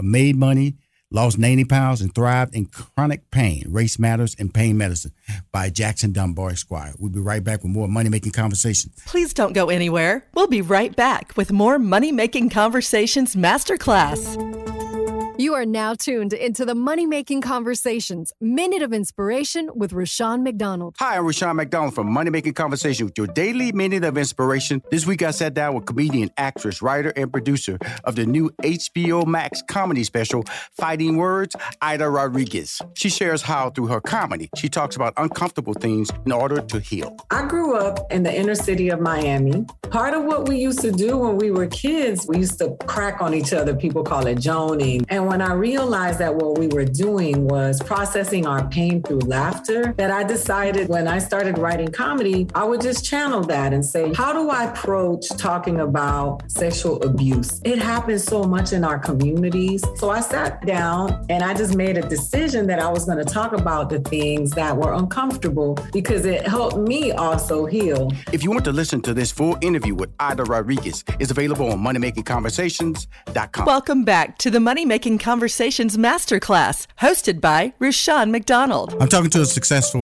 Made 0.00 0.36
Money 0.36 0.76
lost 1.10 1.38
90 1.38 1.64
pounds 1.64 2.00
and 2.00 2.14
thrived 2.14 2.54
in 2.54 2.66
chronic 2.66 3.30
pain, 3.30 3.64
race 3.68 3.98
matters, 3.98 4.34
and 4.38 4.52
pain 4.52 4.76
medicine 4.76 5.12
by 5.52 5.70
Jackson 5.70 6.12
Dunbar 6.12 6.50
Esquire. 6.50 6.94
We'll 6.98 7.10
be 7.10 7.20
right 7.20 7.42
back 7.42 7.62
with 7.62 7.72
more 7.72 7.88
money 7.88 8.08
making 8.08 8.32
conversations. 8.32 9.00
Please 9.06 9.32
don't 9.32 9.52
go 9.52 9.68
anywhere. 9.70 10.24
We'll 10.34 10.46
be 10.46 10.62
right 10.62 10.94
back 10.94 11.36
with 11.36 11.52
more 11.52 11.78
money 11.78 12.12
making 12.12 12.50
conversations 12.50 13.36
masterclass. 13.36 14.95
You 15.38 15.52
are 15.52 15.66
now 15.66 15.92
tuned 15.92 16.32
into 16.32 16.64
the 16.64 16.74
Money 16.74 17.04
Making 17.04 17.42
Conversations 17.42 18.32
Minute 18.40 18.80
of 18.80 18.94
Inspiration 18.94 19.68
with 19.74 19.92
Rushion 19.92 20.42
McDonald. 20.42 20.96
Hi, 20.98 21.18
I'm 21.18 21.26
Rushion 21.26 21.54
McDonald 21.54 21.94
from 21.94 22.10
Money 22.10 22.30
Making 22.30 22.54
Conversation 22.54 23.04
with 23.04 23.18
your 23.18 23.26
daily 23.26 23.70
Minute 23.70 24.02
of 24.02 24.16
Inspiration. 24.16 24.82
This 24.90 25.06
week 25.06 25.20
I 25.20 25.32
sat 25.32 25.52
down 25.52 25.74
with 25.74 25.84
comedian, 25.84 26.30
actress, 26.38 26.80
writer, 26.80 27.12
and 27.16 27.30
producer 27.30 27.78
of 28.04 28.16
the 28.16 28.24
new 28.24 28.48
HBO 28.62 29.26
Max 29.26 29.60
comedy 29.68 30.04
special, 30.04 30.42
Fighting 30.72 31.18
Words, 31.18 31.54
Ida 31.82 32.08
Rodriguez. 32.08 32.80
She 32.94 33.10
shares 33.10 33.42
how, 33.42 33.68
through 33.68 33.88
her 33.88 34.00
comedy, 34.00 34.48
she 34.56 34.70
talks 34.70 34.96
about 34.96 35.12
uncomfortable 35.18 35.74
things 35.74 36.10
in 36.24 36.32
order 36.32 36.62
to 36.62 36.80
heal. 36.80 37.14
I 37.30 37.46
grew 37.46 37.76
up 37.76 38.10
in 38.10 38.22
the 38.22 38.34
inner 38.34 38.54
city 38.54 38.88
of 38.88 39.02
Miami. 39.02 39.66
Part 39.90 40.14
of 40.14 40.24
what 40.24 40.48
we 40.48 40.56
used 40.56 40.80
to 40.80 40.90
do 40.90 41.18
when 41.18 41.36
we 41.36 41.50
were 41.50 41.66
kids, 41.66 42.26
we 42.26 42.38
used 42.38 42.58
to 42.60 42.74
crack 42.86 43.20
on 43.20 43.34
each 43.34 43.52
other. 43.52 43.74
People 43.74 44.02
call 44.02 44.26
it 44.26 44.38
joning. 44.38 45.04
And 45.10 45.25
when 45.26 45.42
I 45.42 45.52
realized 45.52 46.18
that 46.20 46.34
what 46.34 46.58
we 46.58 46.68
were 46.68 46.84
doing 46.84 47.46
was 47.46 47.82
processing 47.82 48.46
our 48.46 48.66
pain 48.68 49.02
through 49.02 49.20
laughter, 49.20 49.94
that 49.96 50.10
I 50.10 50.24
decided 50.24 50.88
when 50.88 51.08
I 51.08 51.18
started 51.18 51.58
writing 51.58 51.88
comedy, 51.88 52.46
I 52.54 52.64
would 52.64 52.80
just 52.80 53.04
channel 53.04 53.42
that 53.44 53.72
and 53.72 53.84
say, 53.84 54.12
how 54.14 54.32
do 54.32 54.50
I 54.50 54.64
approach 54.64 55.28
talking 55.30 55.80
about 55.80 56.50
sexual 56.50 57.02
abuse? 57.02 57.60
It 57.64 57.78
happens 57.78 58.24
so 58.24 58.44
much 58.44 58.72
in 58.72 58.84
our 58.84 58.98
communities. 58.98 59.84
So 59.96 60.10
I 60.10 60.20
sat 60.20 60.64
down 60.64 61.26
and 61.28 61.42
I 61.42 61.54
just 61.54 61.74
made 61.74 61.98
a 61.98 62.02
decision 62.02 62.66
that 62.68 62.78
I 62.78 62.88
was 62.88 63.04
going 63.04 63.18
to 63.18 63.24
talk 63.24 63.52
about 63.52 63.90
the 63.90 64.00
things 64.00 64.50
that 64.52 64.76
were 64.76 64.92
uncomfortable 64.92 65.78
because 65.92 66.24
it 66.24 66.46
helped 66.46 66.78
me 66.78 67.12
also 67.12 67.66
heal. 67.66 68.12
If 68.32 68.42
you 68.44 68.50
want 68.50 68.64
to 68.64 68.72
listen 68.72 69.00
to 69.02 69.14
this 69.14 69.32
full 69.32 69.56
interview 69.60 69.94
with 69.94 70.10
Ida 70.20 70.44
Rodriguez, 70.44 71.04
it's 71.18 71.30
available 71.30 71.72
on 71.72 71.80
moneymakingconversations.com. 71.80 73.66
Welcome 73.66 74.04
back 74.04 74.38
to 74.38 74.50
the 74.50 74.60
Money 74.60 74.84
Making 74.84 75.15
Conversations 75.18 75.96
Masterclass, 75.96 76.86
hosted 77.00 77.40
by 77.40 77.72
Rushion 77.78 78.30
McDonald. 78.30 78.96
I'm 79.00 79.08
talking 79.08 79.30
to 79.30 79.42
a 79.42 79.46
successful. 79.46 80.00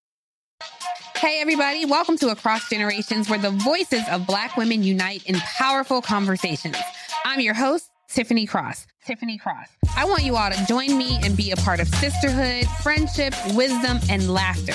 Hey, 1.16 1.40
everybody, 1.40 1.84
welcome 1.84 2.18
to 2.18 2.30
Across 2.30 2.70
Generations, 2.70 3.28
where 3.28 3.38
the 3.38 3.50
voices 3.50 4.02
of 4.10 4.26
Black 4.26 4.56
women 4.56 4.82
unite 4.82 5.24
in 5.26 5.36
powerful 5.36 6.02
conversations. 6.02 6.76
I'm 7.24 7.40
your 7.40 7.54
host, 7.54 7.90
Tiffany 8.08 8.44
Cross. 8.44 8.86
Tiffany 9.06 9.38
Cross. 9.38 9.68
I 9.96 10.04
want 10.04 10.24
you 10.24 10.36
all 10.36 10.50
to 10.50 10.66
join 10.66 10.98
me 10.98 11.18
and 11.22 11.36
be 11.36 11.52
a 11.52 11.56
part 11.56 11.80
of 11.80 11.88
sisterhood, 11.88 12.66
friendship, 12.82 13.34
wisdom, 13.54 14.00
and 14.10 14.32
laughter. 14.32 14.74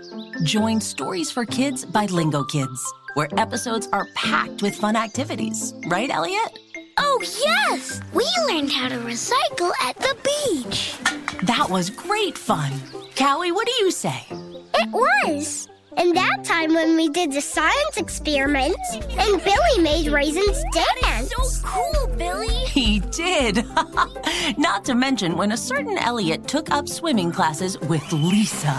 Join 0.43 0.81
Stories 0.81 1.29
for 1.29 1.45
Kids 1.45 1.85
by 1.85 2.05
Lingo 2.05 2.43
Kids, 2.43 2.93
where 3.13 3.27
episodes 3.37 3.87
are 3.93 4.07
packed 4.15 4.63
with 4.63 4.75
fun 4.75 4.95
activities. 4.95 5.73
Right, 5.87 6.09
Elliot? 6.09 6.57
Oh, 6.97 7.19
yes! 7.21 8.01
We 8.11 8.25
learned 8.47 8.71
how 8.71 8.89
to 8.89 8.95
recycle 8.97 9.71
at 9.83 9.95
the 9.97 10.17
beach. 10.23 10.95
That 11.43 11.67
was 11.69 11.91
great 11.91 12.37
fun. 12.37 12.71
Callie, 13.15 13.51
what 13.51 13.67
do 13.67 13.73
you 13.83 13.91
say? 13.91 14.25
It 14.29 14.89
was. 14.89 15.67
And 15.97 16.15
that 16.15 16.43
time 16.43 16.73
when 16.73 16.95
we 16.95 17.09
did 17.09 17.33
the 17.33 17.41
science 17.41 17.97
experiment, 17.97 18.77
and 18.93 19.43
Billy 19.43 19.83
made 19.83 20.07
raisins 20.07 20.63
dance. 20.73 21.29
So 21.29 21.67
cool, 21.67 22.15
Billy. 22.17 22.47
He 22.71 22.99
did. 23.11 23.65
Not 24.57 24.85
to 24.85 24.95
mention 24.95 25.35
when 25.37 25.51
a 25.51 25.57
certain 25.57 25.97
Elliot 25.97 26.47
took 26.47 26.71
up 26.71 26.87
swimming 26.87 27.31
classes 27.31 27.77
with 27.81 28.11
Lisa. 28.11 28.73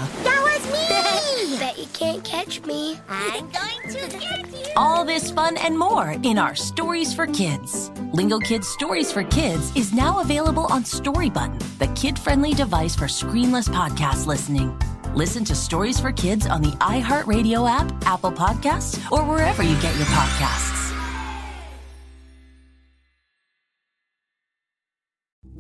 Catch 2.53 2.67
me. 2.67 2.99
I'm 3.09 3.49
going 3.51 3.95
to 3.95 4.19
get 4.19 4.51
you. 4.51 4.73
All 4.77 5.05
this 5.05 5.31
fun 5.31 5.57
and 5.59 5.79
more 5.79 6.17
in 6.23 6.39
our 6.39 6.55
Stories 6.55 7.15
for 7.15 7.27
Kids. 7.27 7.91
Lingo 8.13 8.39
Kids 8.39 8.69
Stories 8.69 9.13
for 9.13 9.25
Kids 9.25 9.75
is 9.77 9.93
now 9.93 10.21
available 10.21 10.65
on 10.65 10.85
Story 10.85 11.31
Button, 11.31 11.59
the 11.79 11.89
kid-friendly 11.95 12.55
device 12.55 12.95
for 12.97 13.07
screenless 13.07 13.69
podcast 13.69 14.27
listening. 14.27 14.79
Listen 15.15 15.45
to 15.45 15.55
Stories 15.55 16.01
for 16.01 16.13
Kids 16.13 16.47
on 16.47 16.63
the 16.63 16.73
iHeartRadio 16.79 17.69
app, 17.69 17.93
Apple 18.07 18.33
Podcasts, 18.33 18.99
or 19.13 19.25
wherever 19.25 19.63
you 19.63 19.75
get 19.81 19.97
your 19.97 20.07
podcasts. 20.07 20.82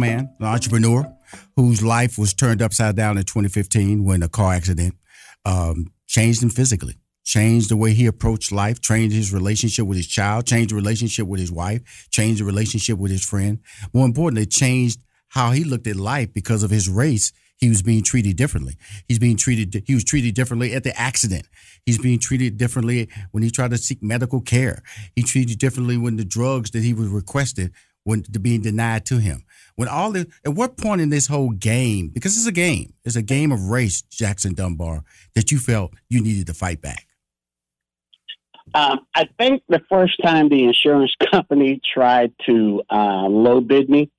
Man, 0.00 0.34
an 0.38 0.46
entrepreneur 0.46 1.12
whose 1.56 1.82
life 1.82 2.18
was 2.18 2.32
turned 2.32 2.62
upside 2.62 2.96
down 2.96 3.18
in 3.18 3.24
2015 3.24 4.04
when 4.04 4.22
a 4.22 4.28
car 4.28 4.54
accident 4.54 4.94
um, 5.44 5.92
changed 6.06 6.42
him 6.42 6.50
physically, 6.50 6.98
changed 7.24 7.68
the 7.70 7.76
way 7.76 7.92
he 7.92 8.06
approached 8.06 8.52
life, 8.52 8.80
changed 8.80 9.14
his 9.14 9.32
relationship 9.32 9.86
with 9.86 9.96
his 9.96 10.06
child, 10.06 10.46
changed 10.46 10.70
the 10.70 10.76
relationship 10.76 11.26
with 11.26 11.40
his 11.40 11.50
wife, 11.50 12.08
changed 12.10 12.40
the 12.40 12.44
relationship 12.44 12.98
with 12.98 13.10
his 13.10 13.24
friend. 13.24 13.58
More 13.92 14.06
importantly, 14.06 14.46
changed 14.46 15.00
how 15.28 15.50
he 15.50 15.64
looked 15.64 15.86
at 15.86 15.96
life 15.96 16.32
because 16.32 16.62
of 16.62 16.70
his 16.70 16.88
race 16.88 17.32
he 17.58 17.68
was 17.68 17.82
being 17.82 18.04
treated 18.04 18.36
differently. 18.36 18.76
He's 19.08 19.18
being 19.18 19.36
treated. 19.36 19.82
He 19.84 19.94
was 19.94 20.04
treated 20.04 20.34
differently 20.34 20.74
at 20.74 20.84
the 20.84 20.98
accident. 20.98 21.46
He's 21.84 21.98
being 21.98 22.20
treated 22.20 22.56
differently 22.56 23.08
when 23.32 23.42
he 23.42 23.50
tried 23.50 23.72
to 23.72 23.78
seek 23.78 24.00
medical 24.00 24.40
care. 24.40 24.82
He 25.16 25.24
treated 25.24 25.58
differently 25.58 25.96
when 25.96 26.16
the 26.16 26.24
drugs 26.24 26.70
that 26.70 26.84
he 26.84 26.94
was 26.94 27.08
requested 27.08 27.72
were 28.04 28.18
being 28.40 28.62
denied 28.62 29.04
to 29.06 29.18
him. 29.18 29.44
When 29.78 29.86
all 29.86 30.10
the 30.10 30.26
at 30.44 30.54
what 30.54 30.76
point 30.76 31.00
in 31.00 31.10
this 31.10 31.28
whole 31.28 31.50
game, 31.50 32.08
because 32.08 32.36
it's 32.36 32.48
a 32.48 32.52
game, 32.52 32.94
it's 33.04 33.14
a 33.14 33.22
game 33.22 33.52
of 33.52 33.68
race, 33.70 34.02
Jackson 34.02 34.52
Dunbar, 34.52 35.04
that 35.36 35.52
you 35.52 35.60
felt 35.60 35.92
you 36.08 36.20
needed 36.20 36.48
to 36.48 36.54
fight 36.54 36.82
back. 36.82 37.06
Um, 38.74 39.06
I 39.14 39.28
think 39.38 39.62
the 39.68 39.80
first 39.88 40.20
time 40.20 40.48
the 40.48 40.64
insurance 40.64 41.14
company 41.30 41.80
tried 41.94 42.32
to 42.46 42.82
uh, 42.90 43.28
low 43.28 43.60
bid 43.60 43.88
me, 43.88 44.10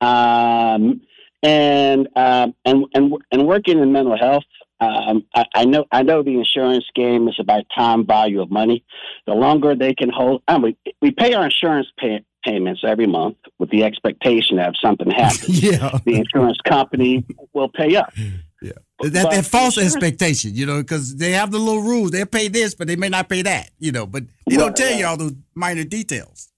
um, 0.00 1.02
and 1.42 2.08
um, 2.16 2.54
and 2.64 2.86
and 2.94 3.12
and 3.30 3.46
working 3.46 3.80
in 3.80 3.92
mental 3.92 4.16
health, 4.16 4.44
Um, 4.80 5.26
I, 5.34 5.44
I 5.54 5.64
know 5.66 5.84
I 5.92 6.02
know 6.02 6.22
the 6.22 6.38
insurance 6.38 6.86
game 6.94 7.28
is 7.28 7.36
about 7.38 7.64
time 7.76 8.06
value 8.06 8.40
of 8.40 8.50
money. 8.50 8.86
The 9.26 9.34
longer 9.34 9.74
they 9.74 9.92
can 9.92 10.08
hold, 10.08 10.42
I 10.48 10.56
mean, 10.56 10.76
we 11.02 11.10
pay 11.10 11.34
our 11.34 11.44
insurance 11.44 11.88
pay, 11.98 12.24
payments 12.44 12.82
every 12.84 13.06
month 13.06 13.36
with 13.58 13.70
the 13.70 13.84
expectation 13.84 14.56
that 14.56 14.70
if 14.70 14.74
something 14.82 15.10
happens, 15.10 15.48
yeah. 15.62 15.98
the 16.04 16.16
insurance 16.16 16.58
company 16.66 17.24
will 17.52 17.68
pay 17.68 17.96
up. 17.96 18.12
Yeah. 18.60 18.72
That, 19.00 19.30
that 19.30 19.46
false 19.46 19.78
expectation, 19.78 20.54
you 20.54 20.66
know, 20.66 20.82
because 20.82 21.16
they 21.16 21.30
have 21.32 21.52
the 21.52 21.58
little 21.58 21.82
rules. 21.82 22.10
They 22.10 22.24
pay 22.24 22.48
this, 22.48 22.74
but 22.74 22.88
they 22.88 22.96
may 22.96 23.08
not 23.08 23.28
pay 23.28 23.42
that, 23.42 23.70
you 23.78 23.92
know. 23.92 24.06
But 24.06 24.24
they 24.48 24.56
don't 24.56 24.76
tell 24.76 24.92
you 24.92 25.06
all 25.06 25.16
those 25.16 25.34
minor 25.54 25.84
details. 25.84 26.48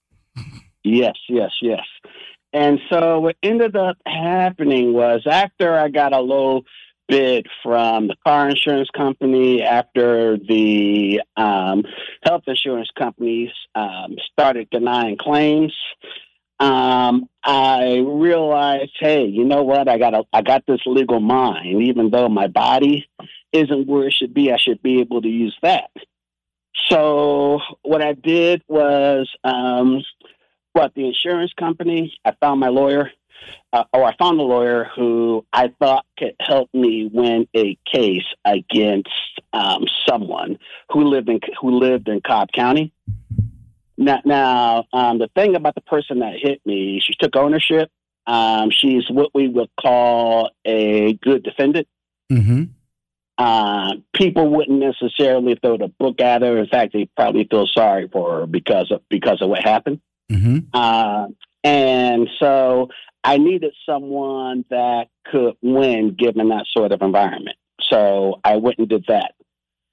Yes, 0.83 1.13
yes, 1.29 1.51
yes. 1.61 1.83
And 2.53 2.79
so 2.89 3.19
what 3.19 3.35
ended 3.43 3.75
up 3.75 3.97
happening 4.05 4.93
was 4.93 5.21
after 5.29 5.77
I 5.77 5.89
got 5.89 6.13
a 6.13 6.19
low 6.19 6.63
bid 7.11 7.45
from 7.61 8.07
the 8.07 8.15
car 8.25 8.49
insurance 8.49 8.89
company, 8.95 9.61
after 9.61 10.37
the 10.37 11.21
um, 11.35 11.83
health 12.23 12.43
insurance 12.47 12.89
companies 12.97 13.51
um, 13.75 14.15
started 14.31 14.69
denying 14.71 15.17
claims, 15.17 15.75
um, 16.61 17.27
I 17.43 17.97
realized, 18.07 18.93
hey, 18.99 19.25
you 19.25 19.43
know 19.43 19.61
what? 19.63 19.89
I 19.89 19.97
got 19.97 20.13
a, 20.13 20.23
I 20.31 20.41
got 20.41 20.63
this 20.65 20.79
legal 20.85 21.19
mind. 21.19 21.83
Even 21.83 22.11
though 22.11 22.29
my 22.29 22.47
body 22.47 23.09
isn't 23.51 23.87
where 23.87 24.07
it 24.07 24.13
should 24.13 24.33
be, 24.33 24.53
I 24.53 24.57
should 24.57 24.81
be 24.81 25.01
able 25.01 25.21
to 25.21 25.27
use 25.27 25.57
that. 25.61 25.91
So 26.87 27.59
what 27.81 28.01
I 28.01 28.13
did 28.13 28.63
was, 28.69 29.29
um, 29.43 30.01
what 30.73 30.93
the 30.95 31.05
insurance 31.07 31.53
company. 31.53 32.13
I 32.25 32.33
found 32.39 32.59
my 32.59 32.69
lawyer, 32.69 33.11
uh, 33.73 33.83
or 33.93 34.03
I 34.03 34.15
found 34.17 34.39
a 34.39 34.43
lawyer 34.43 34.89
who 34.95 35.45
I 35.51 35.73
thought 35.79 36.05
could 36.17 36.35
help 36.39 36.69
me 36.73 37.09
win 37.11 37.47
a 37.55 37.77
case 37.91 38.25
against 38.45 39.09
um, 39.53 39.85
someone 40.07 40.57
who 40.91 41.05
lived 41.05 41.29
in 41.29 41.39
who 41.59 41.79
lived 41.79 42.07
in 42.07 42.21
Cobb 42.21 42.51
County. 42.51 42.93
Now, 43.97 44.21
now 44.25 44.87
um, 44.93 45.19
the 45.19 45.29
thing 45.35 45.55
about 45.55 45.75
the 45.75 45.81
person 45.81 46.19
that 46.19 46.33
hit 46.39 46.61
me, 46.65 47.01
she 47.05 47.13
took 47.19 47.35
ownership. 47.35 47.89
Um, 48.27 48.69
she's 48.71 49.09
what 49.09 49.31
we 49.33 49.47
would 49.47 49.69
call 49.79 50.51
a 50.65 51.13
good 51.13 51.43
defendant. 51.43 51.87
Mm-hmm. 52.31 52.63
Uh, 53.37 53.93
people 54.13 54.49
wouldn't 54.49 54.79
necessarily 54.79 55.55
throw 55.55 55.77
the 55.77 55.87
book 55.87 56.21
at 56.21 56.43
her. 56.43 56.57
In 56.59 56.67
fact, 56.67 56.93
they 56.93 57.09
probably 57.17 57.47
feel 57.49 57.65
sorry 57.65 58.07
for 58.07 58.41
her 58.41 58.45
because 58.45 58.91
of 58.91 59.01
because 59.09 59.41
of 59.41 59.49
what 59.49 59.63
happened. 59.63 59.99
Mm-hmm. 60.31 60.57
Uh, 60.73 61.27
and 61.63 62.29
so 62.39 62.89
I 63.23 63.37
needed 63.37 63.73
someone 63.85 64.65
that 64.69 65.07
could 65.25 65.55
win 65.61 66.15
given 66.17 66.49
that 66.49 66.65
sort 66.75 66.91
of 66.91 67.01
environment. 67.01 67.57
So 67.89 68.39
I 68.43 68.57
went 68.57 68.79
and 68.79 68.89
did 68.89 69.05
that. 69.07 69.33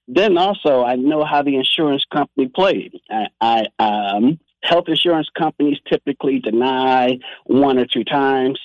Then 0.07 0.38
also, 0.38 0.83
I 0.83 0.96
know 0.96 1.24
how 1.24 1.42
the 1.42 1.57
insurance 1.57 2.05
company 2.11 2.48
played. 2.48 2.94
I, 3.11 3.27
I 3.40 3.64
um, 3.79 4.38
health 4.62 4.85
insurance 4.88 5.29
companies 5.37 5.79
typically 5.90 6.38
deny 6.38 7.18
one 7.44 7.79
or 7.79 7.87
two 7.87 8.05
times. 8.05 8.59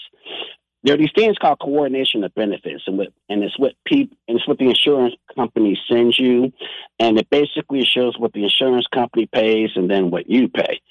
There 0.83 0.93
are 0.93 0.97
these 0.97 1.11
things 1.15 1.37
called 1.37 1.59
coordination 1.59 2.23
of 2.25 2.35
benefits, 2.35 2.83
and, 2.87 2.97
what, 2.97 3.07
and 3.29 3.41
it's 3.43 3.57
what 3.57 3.73
people 3.85 4.17
and 4.27 4.37
it's 4.37 4.47
what 4.47 4.57
the 4.57 4.67
insurance 4.67 5.15
company 5.33 5.79
sends 5.89 6.19
you, 6.19 6.51
and 6.99 7.17
it 7.17 7.29
basically 7.29 7.85
shows 7.85 8.17
what 8.19 8.33
the 8.33 8.43
insurance 8.43 8.85
company 8.93 9.27
pays 9.27 9.71
and 9.75 9.89
then 9.89 10.11
what 10.11 10.29
you 10.29 10.49
pay. 10.49 10.81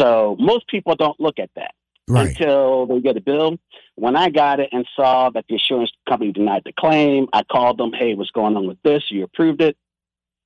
So 0.00 0.36
most 0.38 0.66
people 0.68 0.96
don't 0.96 1.20
look 1.20 1.38
at 1.38 1.50
that 1.56 1.74
right. 2.08 2.28
until 2.28 2.86
they 2.86 3.00
get 3.00 3.18
a 3.18 3.20
bill. 3.20 3.58
When 3.96 4.16
I 4.16 4.30
got 4.30 4.60
it 4.60 4.70
and 4.72 4.86
saw 4.96 5.28
that 5.30 5.44
the 5.46 5.54
insurance 5.54 5.92
company 6.08 6.32
denied 6.32 6.62
the 6.64 6.72
claim, 6.72 7.28
I 7.34 7.42
called 7.42 7.76
them. 7.78 7.92
Hey, 7.92 8.14
what's 8.14 8.30
going 8.30 8.56
on 8.56 8.66
with 8.66 8.78
this? 8.82 9.04
You 9.10 9.24
approved 9.24 9.60
it. 9.60 9.76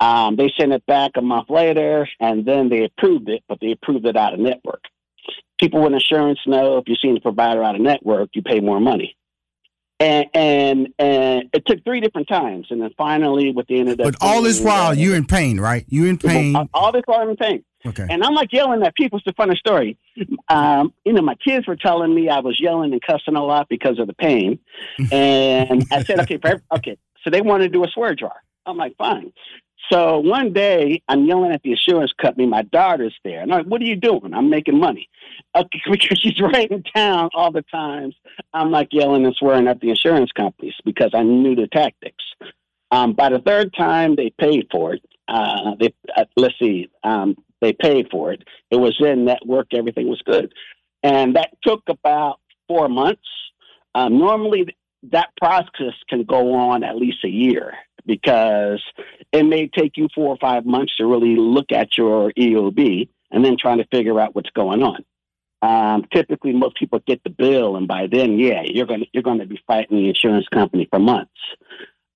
Um, 0.00 0.36
they 0.36 0.52
sent 0.58 0.72
it 0.72 0.84
back 0.86 1.12
a 1.16 1.22
month 1.22 1.50
later, 1.50 2.08
and 2.20 2.44
then 2.44 2.68
they 2.68 2.84
approved 2.84 3.28
it, 3.28 3.42
but 3.48 3.58
they 3.60 3.72
approved 3.72 4.06
it 4.06 4.16
out 4.16 4.34
of 4.34 4.40
network 4.40 4.82
people 5.58 5.82
with 5.82 5.92
insurance 5.92 6.40
know 6.46 6.78
if 6.78 6.84
you're 6.86 6.96
seeing 7.00 7.14
the 7.14 7.20
provider 7.20 7.62
out 7.62 7.74
of 7.74 7.80
network, 7.80 8.30
you 8.34 8.42
pay 8.42 8.60
more 8.60 8.80
money. 8.80 9.16
And 10.00 10.26
and 10.32 10.88
and 11.00 11.50
it 11.52 11.66
took 11.66 11.82
three 11.82 12.00
different 12.00 12.28
times, 12.28 12.68
and 12.70 12.80
then 12.80 12.90
finally, 12.96 13.50
with 13.50 13.66
the 13.66 13.80
end 13.80 13.88
of 13.88 13.98
that. 13.98 14.04
But 14.04 14.14
all 14.20 14.42
this 14.42 14.60
while, 14.60 14.94
you're 14.94 15.16
in 15.16 15.26
pain, 15.26 15.58
right? 15.58 15.84
You're 15.88 16.06
in 16.06 16.18
pain. 16.18 16.54
All 16.72 16.92
this 16.92 17.02
while 17.06 17.20
I'm 17.20 17.30
in 17.30 17.36
pain. 17.36 17.64
Okay. 17.84 18.06
And 18.08 18.22
I'm 18.22 18.34
like 18.34 18.52
yelling 18.52 18.82
at 18.84 18.94
people. 18.94 19.18
It's 19.18 19.26
a 19.26 19.32
funny 19.32 19.56
story. 19.56 19.98
Um, 20.48 20.92
you 21.04 21.12
know, 21.12 21.22
my 21.22 21.34
kids 21.36 21.66
were 21.66 21.76
telling 21.76 22.14
me 22.14 22.28
I 22.28 22.38
was 22.40 22.60
yelling 22.60 22.92
and 22.92 23.02
cussing 23.02 23.34
a 23.34 23.44
lot 23.44 23.68
because 23.68 23.98
of 23.98 24.06
the 24.06 24.14
pain, 24.14 24.60
and 25.12 25.84
I 25.90 26.04
said, 26.04 26.20
okay, 26.20 26.38
okay. 26.76 26.96
So 27.24 27.30
they 27.30 27.40
wanted 27.40 27.64
to 27.64 27.70
do 27.70 27.84
a 27.84 27.88
swear 27.88 28.14
jar. 28.14 28.34
I'm 28.66 28.76
like, 28.76 28.96
fine. 28.96 29.32
So 29.90 30.18
one 30.18 30.52
day 30.52 31.02
I'm 31.08 31.24
yelling 31.24 31.52
at 31.52 31.62
the 31.62 31.70
insurance 31.70 32.12
company. 32.20 32.46
My 32.46 32.62
daughter's 32.62 33.14
there. 33.24 33.40
And 33.40 33.52
I'm 33.52 33.58
like, 33.60 33.66
what 33.66 33.80
are 33.80 33.86
you 33.86 33.96
doing? 33.96 34.34
I'm 34.34 34.50
making 34.50 34.78
money. 34.78 35.08
Okay, 35.56 35.80
because 35.90 36.18
she's 36.18 36.40
writing 36.40 36.84
down 36.94 37.30
all 37.34 37.50
the 37.50 37.62
times 37.62 38.14
I'm 38.52 38.70
like 38.70 38.88
yelling 38.92 39.24
and 39.24 39.34
swearing 39.34 39.68
at 39.68 39.80
the 39.80 39.90
insurance 39.90 40.30
companies 40.32 40.74
because 40.84 41.10
I 41.14 41.22
knew 41.22 41.54
the 41.54 41.68
tactics. 41.68 42.24
Um, 42.90 43.12
by 43.12 43.30
the 43.30 43.38
third 43.38 43.74
time 43.74 44.16
they 44.16 44.30
paid 44.38 44.66
for 44.70 44.94
it, 44.94 45.02
uh, 45.28 45.74
they, 45.78 45.94
uh, 46.16 46.24
let's 46.36 46.54
see, 46.58 46.88
um, 47.04 47.36
they 47.60 47.72
paid 47.72 48.08
for 48.10 48.32
it. 48.32 48.42
It 48.70 48.76
was 48.76 48.96
in 49.00 49.24
network. 49.24 49.74
Everything 49.74 50.08
was 50.08 50.22
good. 50.22 50.52
And 51.02 51.36
that 51.36 51.50
took 51.62 51.82
about 51.88 52.40
four 52.66 52.88
months. 52.88 53.22
Um, 53.94 54.18
normally 54.18 54.76
that 55.10 55.28
process 55.40 55.94
can 56.08 56.24
go 56.24 56.54
on 56.54 56.82
at 56.82 56.96
least 56.96 57.24
a 57.24 57.28
year 57.28 57.74
because 58.08 58.82
it 59.32 59.44
may 59.44 59.68
take 59.68 59.96
you 59.96 60.08
four 60.12 60.30
or 60.30 60.38
five 60.38 60.66
months 60.66 60.96
to 60.96 61.06
really 61.06 61.36
look 61.36 61.70
at 61.70 61.96
your 61.96 62.32
EOB 62.32 63.08
and 63.30 63.44
then 63.44 63.56
trying 63.56 63.78
to 63.78 63.86
figure 63.92 64.18
out 64.18 64.34
what's 64.34 64.50
going 64.50 64.82
on. 64.82 65.04
Um, 65.60 66.06
typically, 66.12 66.52
most 66.52 66.76
people 66.76 67.00
get 67.06 67.22
the 67.22 67.30
bill, 67.30 67.76
and 67.76 67.86
by 67.86 68.08
then, 68.10 68.38
yeah, 68.38 68.62
you're 68.64 68.86
going 68.86 69.00
to 69.00 69.06
you're 69.12 69.24
going 69.24 69.40
to 69.40 69.46
be 69.46 69.60
fighting 69.66 69.98
the 69.98 70.08
insurance 70.08 70.46
company 70.48 70.88
for 70.90 70.98
months. 70.98 71.32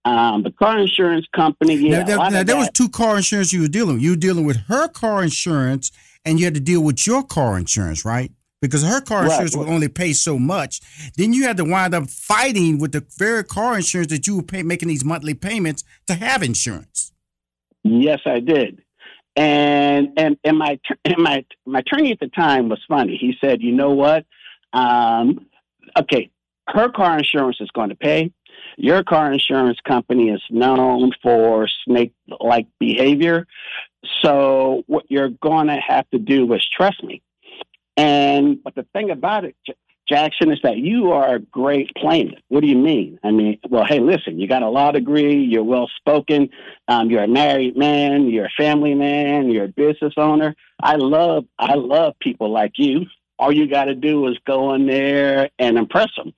Um, 0.05 0.43
the 0.43 0.53
car 0.53 0.79
insurance 0.79 1.27
company, 1.35 1.77
yeah. 1.77 2.01
Now, 2.01 2.05
there, 2.05 2.31
now, 2.31 2.43
there 2.43 2.57
was 2.57 2.71
two 2.73 2.89
car 2.89 3.17
insurance 3.17 3.53
you 3.53 3.63
were 3.63 3.69
dealing 3.69 3.95
with. 3.95 4.03
You 4.03 4.11
were 4.11 4.17
dealing 4.17 4.45
with 4.45 4.57
her 4.69 4.89
car 4.89 5.23
insurance, 5.23 5.93
and 6.25 6.39
you 6.39 6.47
had 6.47 6.55
to 6.55 6.61
deal 6.61 6.83
with 6.83 7.07
your 7.07 7.23
car 7.23 7.59
insurance, 7.59 8.05
right? 8.05 8.33
Because 8.63 8.85
her 8.85 9.01
car 9.01 9.23
Right. 9.23 9.33
insurance 9.33 9.57
would 9.57 9.69
only 9.69 9.89
pay 9.89 10.13
so 10.15 10.39
much. 10.39 10.81
Then 11.17 11.33
you 11.35 11.43
had 11.43 11.57
to 11.59 11.65
wind 11.65 11.95
up 11.95 12.09
fighting 12.09 12.79
with 12.79 12.93
the 12.93 13.05
very 13.19 13.45
car 13.45 13.77
insurance 13.77 14.11
that 14.13 14.27
you 14.27 14.37
were 14.37 14.43
pay, 14.43 14.63
making 14.63 14.89
these 14.89 15.05
monthly 15.05 15.35
payments 15.35 15.83
to 16.07 16.15
have 16.15 16.43
insurance. 16.43 17.13
Yes, 17.83 18.21
I 18.25 18.39
did. 18.39 18.81
And 19.35 20.11
and 20.17 20.37
and 20.45 20.57
my 20.57 20.79
and 21.05 21.19
my 21.19 21.45
my 21.67 21.81
attorney 21.81 22.13
at 22.13 22.21
the 22.21 22.29
time 22.29 22.69
was 22.69 22.81
funny. 22.87 23.17
He 23.17 23.35
said, 23.41 23.63
"You 23.63 23.73
know 23.73 23.91
what? 23.91 24.25
Um, 24.73 25.47
okay, 25.99 26.31
her 26.69 26.89
car 26.91 27.19
insurance 27.19 27.57
is 27.61 27.71
going 27.73 27.89
to 27.89 27.97
pay. 27.97 28.31
Your 28.77 29.03
car 29.03 29.33
insurance 29.33 29.81
company 29.81 30.31
is 30.31 30.43
known 30.51 31.13
for 31.23 31.67
snake-like 31.85 32.67
behavior. 32.79 33.47
So 34.23 34.85
what 34.87 35.05
you're 35.09 35.31
going 35.31 35.67
to 35.67 35.77
have 35.77 36.09
to 36.11 36.19
do 36.19 36.53
is 36.55 36.65
trust 36.69 37.03
me." 37.03 37.21
And 37.97 38.63
but 38.63 38.75
the 38.75 38.87
thing 38.93 39.11
about 39.11 39.45
it, 39.45 39.57
Jackson, 40.09 40.53
is 40.53 40.59
that 40.63 40.79
you 40.79 41.13
are 41.13 41.37
a 41.37 41.39
great 41.39 41.91
plaintiff. 41.97 42.41
What 42.49 42.61
do 42.61 42.67
you 42.67 42.77
mean? 42.77 43.19
I 43.23 43.31
mean, 43.31 43.59
well, 43.69 43.85
hey, 43.87 44.01
listen, 44.01 44.39
you 44.39 44.49
got 44.49 44.63
a 44.63 44.69
law 44.69 44.93
degree, 44.93 45.43
you're 45.45 45.65
well 45.65 45.89
spoken, 45.97 46.51
um, 46.89 47.11
you're 47.11 47.23
a 47.23 47.29
married 47.29 47.77
man, 47.77 48.29
you're 48.29 48.47
a 48.47 48.53
family 48.57 48.95
man, 48.95 49.51
you're 49.51 49.65
a 49.65 49.69
business 49.69 50.15
owner. 50.17 50.55
I 50.83 50.97
love, 50.97 51.45
I 51.59 51.75
love 51.75 52.15
people 52.21 52.51
like 52.51 52.73
you. 52.77 53.07
All 53.39 53.53
you 53.53 53.69
got 53.69 53.85
to 53.85 53.95
do 53.95 54.27
is 54.29 54.37
go 54.47 54.75
in 54.75 54.87
there 54.87 55.51
and 55.59 55.79
impress 55.79 56.11
them. 56.17 56.33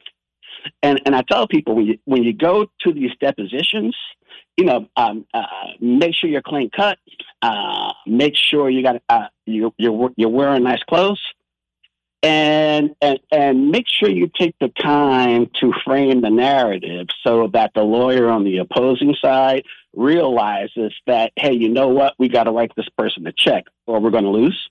And 0.83 1.01
and 1.05 1.15
I 1.15 1.23
tell 1.23 1.47
people 1.47 1.75
when 1.75 1.87
you 1.87 1.99
when 2.05 2.23
you 2.23 2.33
go 2.33 2.67
to 2.81 2.93
these 2.93 3.11
depositions, 3.21 3.95
you 4.57 4.65
know, 4.65 4.89
um, 4.97 5.27
uh, 5.35 5.45
make 5.81 6.15
sure 6.15 6.31
you're 6.31 6.43
clean 6.43 6.71
cut. 6.75 6.99
Uh, 7.43 7.93
make 8.07 8.35
sure 8.35 8.71
you 8.71 8.83
got 8.83 9.03
uh, 9.11 9.27
you 9.45 9.75
you're 9.77 10.11
you're 10.17 10.31
wearing 10.31 10.63
nice 10.63 10.83
clothes 10.89 11.21
and, 12.25 12.97
and 13.03 13.21
and 13.31 13.71
make 13.71 13.85
sure 13.87 14.09
you 14.09 14.31
take 14.39 14.55
the 14.59 14.71
time 14.81 15.51
to 15.61 15.73
frame 15.85 16.23
the 16.23 16.31
narrative 16.31 17.09
so 17.23 17.49
that 17.53 17.73
the 17.75 17.83
lawyer 17.83 18.31
on 18.31 18.45
the 18.45 18.59
opposing 18.59 19.15
side 19.23 19.65
realizes 19.95 20.93
that 21.07 21.33
hey 21.37 21.53
you 21.53 21.69
know 21.69 21.89
what? 21.89 22.15
We 22.19 22.29
got 22.29 22.45
to 22.45 22.51
write 22.51 22.73
this 22.77 22.89
person 22.97 23.27
a 23.27 23.33
check 23.33 23.65
or 23.87 24.01
we're 24.01 24.11
going 24.11 24.25
to 24.25 24.31
lose. 24.31 24.71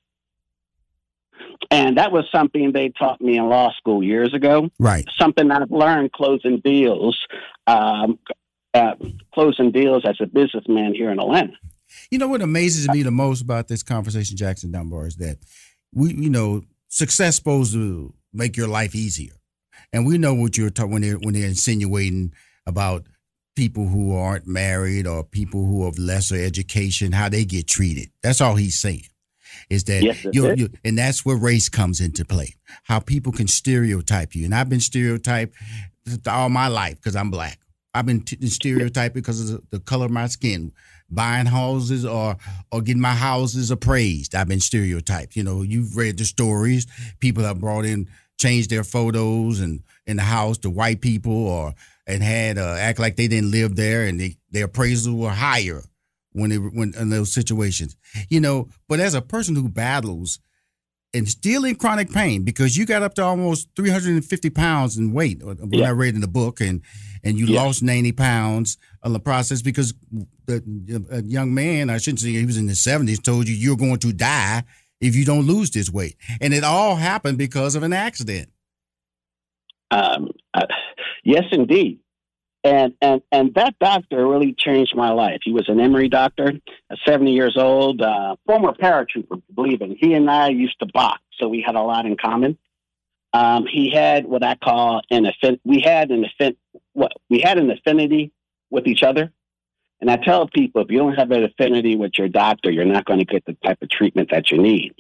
And 1.70 1.98
that 1.98 2.12
was 2.12 2.26
something 2.32 2.72
they 2.72 2.90
taught 2.90 3.22
me 3.22 3.38
in 3.38 3.48
law 3.48 3.72
school 3.78 4.04
years 4.04 4.34
ago. 4.34 4.70
Right. 4.80 5.06
something 5.18 5.52
i've 5.52 5.72
learned 5.72 6.12
closing 6.12 6.60
deals 6.60 7.20
um, 7.68 8.18
uh, 8.74 8.96
closing 9.34 9.72
deals 9.72 10.04
as 10.06 10.18
a 10.20 10.26
businessman 10.26 10.96
here 10.96 11.12
in 11.12 11.20
atlanta. 11.20 11.54
You 12.10 12.18
know 12.18 12.28
what 12.28 12.42
amazes 12.42 12.90
me 12.90 13.04
the 13.04 13.12
most 13.12 13.42
about 13.42 13.68
this 13.68 13.84
conversation, 13.84 14.36
Jackson 14.36 14.72
Dunbar, 14.72 15.06
is 15.06 15.18
that 15.18 15.38
we, 15.94 16.12
you 16.16 16.32
know, 16.32 16.64
success 16.94 17.36
supposed 17.36 17.74
to 17.74 18.14
make 18.32 18.56
your 18.56 18.68
life 18.68 18.96
easier, 18.96 19.34
and 19.92 20.06
we 20.06 20.18
know 20.18 20.34
what 20.34 20.58
you're 20.58 20.70
talking 20.70 20.92
when 20.94 21.02
they're 21.02 21.16
when 21.16 21.34
they're 21.34 21.48
insinuating 21.48 22.34
about 22.66 23.08
people 23.56 23.88
who 23.88 24.16
aren't 24.16 24.48
married 24.48 25.06
or 25.06 25.24
people 25.24 25.66
who 25.66 25.86
have 25.86 25.98
lesser 25.98 26.36
education, 26.36 27.12
how 27.12 27.30
they 27.30 27.46
get 27.46 27.68
treated. 27.68 28.10
That's 28.22 28.42
all 28.42 28.56
he's 28.56 28.80
saying. 28.80 29.04
Is 29.70 29.84
that 29.86 30.02
Yes, 30.04 30.26
you, 30.32 30.46
it. 30.48 30.60
you 30.60 30.70
and 30.84 30.98
that's 30.98 31.26
where 31.26 31.38
race 31.38 31.70
comes 31.70 32.00
into 32.02 32.26
play. 32.26 32.56
How 32.84 33.00
people 33.00 33.32
can 33.32 33.48
stereotype 33.48 34.36
you, 34.36 34.46
and 34.46 34.54
I've 34.56 34.70
been 34.70 34.80
stereotyped 34.80 35.56
all 36.28 36.50
my 36.50 36.68
life 36.68 36.96
because 36.96 37.16
I'm 37.16 37.32
black. 37.32 37.60
I've 37.94 38.06
been 38.06 38.22
t- 38.22 38.44
stereotyped 38.48 39.14
because 39.14 39.40
of 39.42 39.48
the, 39.70 39.78
the 39.78 39.80
color 39.80 40.06
of 40.06 40.12
my 40.12 40.28
skin. 40.28 40.72
Buying 41.14 41.46
houses 41.46 42.06
or 42.06 42.38
or 42.72 42.82
getting 42.82 43.02
my 43.02 43.14
houses 43.14 43.72
appraised. 43.72 44.36
I've 44.36 44.48
been 44.48 44.60
stereotyped. 44.60 45.36
You 45.36 45.44
know, 45.44 45.62
you've 45.62 45.96
read 45.96 46.18
the 46.18 46.26
stories. 46.26 46.88
People 47.20 47.44
have 47.44 47.60
brought 47.60 47.86
in, 47.86 48.10
changed 48.38 48.70
their 48.70 48.84
photos 48.84 49.60
and 49.60 49.84
in 50.06 50.18
the 50.18 50.24
house 50.24 50.58
to 50.60 50.70
white 50.70 51.02
people 51.02 51.48
or 51.48 51.74
and 52.06 52.22
had 52.22 52.58
uh, 52.58 52.76
act 52.80 53.00
like 53.00 53.16
they 53.16 53.28
didn't 53.28 53.52
live 53.52 53.76
there 53.76 54.06
and 54.06 54.20
they, 54.20 54.36
their 54.52 54.68
appraisals 54.68 55.18
were 55.18 55.30
higher 55.30 55.82
when 56.34 56.50
they 56.50 56.58
when 56.58 56.94
in 57.00 57.10
those 57.10 57.34
situations. 57.34 57.96
You 58.30 58.42
know, 58.42 58.70
but 58.88 59.00
as 59.00 59.14
a 59.14 59.22
person 59.22 59.56
who 59.56 59.70
battles 59.70 60.40
and 61.14 61.30
still 61.30 61.64
in 61.66 61.76
chronic 61.76 62.12
pain 62.12 62.44
because 62.44 62.76
you 62.76 62.86
got 62.86 63.04
up 63.04 63.14
to 63.16 63.24
almost 63.24 63.70
350 63.76 64.50
pounds 64.50 64.98
in 64.98 65.14
weight 65.14 65.44
when 65.44 65.58
Yeah. 65.72 65.88
I 65.88 65.92
read 65.92 66.16
in 66.16 66.22
the 66.22 66.28
book 66.28 66.60
and 66.62 66.82
and 67.24 67.40
you 67.40 67.46
Yeah. 67.46 67.62
lost 67.64 67.82
90 67.84 68.12
pounds 68.14 68.78
on 69.04 69.14
the 69.14 69.20
process 69.20 69.62
because 69.62 69.94
the 70.48 71.06
a 71.12 71.22
young 71.24 71.54
man 71.54 71.90
I 71.90 71.98
shouldn't 71.98 72.20
say 72.20 72.32
he 72.32 72.46
was 72.46 72.58
in 72.58 72.68
his 72.68 72.80
70s 72.82 73.22
told 73.24 73.48
you 73.48 73.56
you're 73.56 73.78
going 73.78 74.00
to 74.00 74.12
die 74.12 74.64
if 75.00 75.16
you 75.16 75.24
don't 75.26 75.46
lose 75.46 75.70
this 75.72 75.90
weight 75.90 76.16
and 76.42 76.54
it 76.54 76.64
all 76.64 76.96
happened 76.96 77.38
because 77.38 77.76
of 77.76 77.84
an 77.84 77.94
accident 77.94 78.50
Um, 79.92 80.30
uh, 80.56 80.66
yes, 81.24 81.44
indeed. 81.52 82.00
And, 82.66 82.94
and 83.02 83.22
and 83.32 83.54
that 83.56 83.78
doctor 83.80 84.26
really 84.26 84.54
changed 84.58 84.96
my 84.96 85.12
life. 85.12 85.42
He 85.44 85.52
was 85.52 85.68
an 85.68 85.82
Emory 85.82 86.08
doctor, 86.08 86.54
uh, 86.90 86.96
70 87.06 87.34
years 87.34 87.58
old, 87.58 88.02
uh, 88.02 88.38
former 88.46 88.72
paratrooper, 88.72 89.42
believe 89.54 89.82
it. 89.82 89.98
He 90.00 90.14
and 90.14 90.30
I 90.32 90.48
used 90.50 90.80
to 90.80 90.86
box, 90.86 91.22
so 91.40 91.50
we 91.50 91.62
had 91.62 91.76
a 91.76 91.82
lot 91.82 92.06
in 92.06 92.16
common. 92.16 92.58
Um, 93.34 93.66
he 93.66 93.90
had 93.90 94.26
what 94.26 94.44
I 94.44 94.56
call 94.56 95.02
an 95.10 95.26
affin- 95.26 95.60
we 95.66 95.82
had 95.82 96.12
an 96.12 96.24
affin- 96.24 96.56
what 96.94 97.12
we 97.30 97.42
had 97.42 97.58
an 97.58 97.70
affinity 97.70 98.32
with 98.70 98.88
each 98.88 99.04
other. 99.04 99.34
And 100.00 100.12
I 100.12 100.18
tell 100.18 100.48
people 100.48 100.82
if 100.82 100.92
you 100.92 101.00
don't 101.00 101.16
have 101.16 101.32
an 101.32 101.44
affinity 101.44 101.96
with 101.96 102.12
your 102.18 102.28
doctor, 102.28 102.70
you're 102.70 102.86
not 102.86 103.06
going 103.06 103.20
to 103.20 103.26
get 103.26 103.46
the 103.46 103.58
type 103.66 103.82
of 103.82 103.90
treatment 103.90 104.30
that 104.32 104.52
you 104.52 104.62
need. 104.62 104.94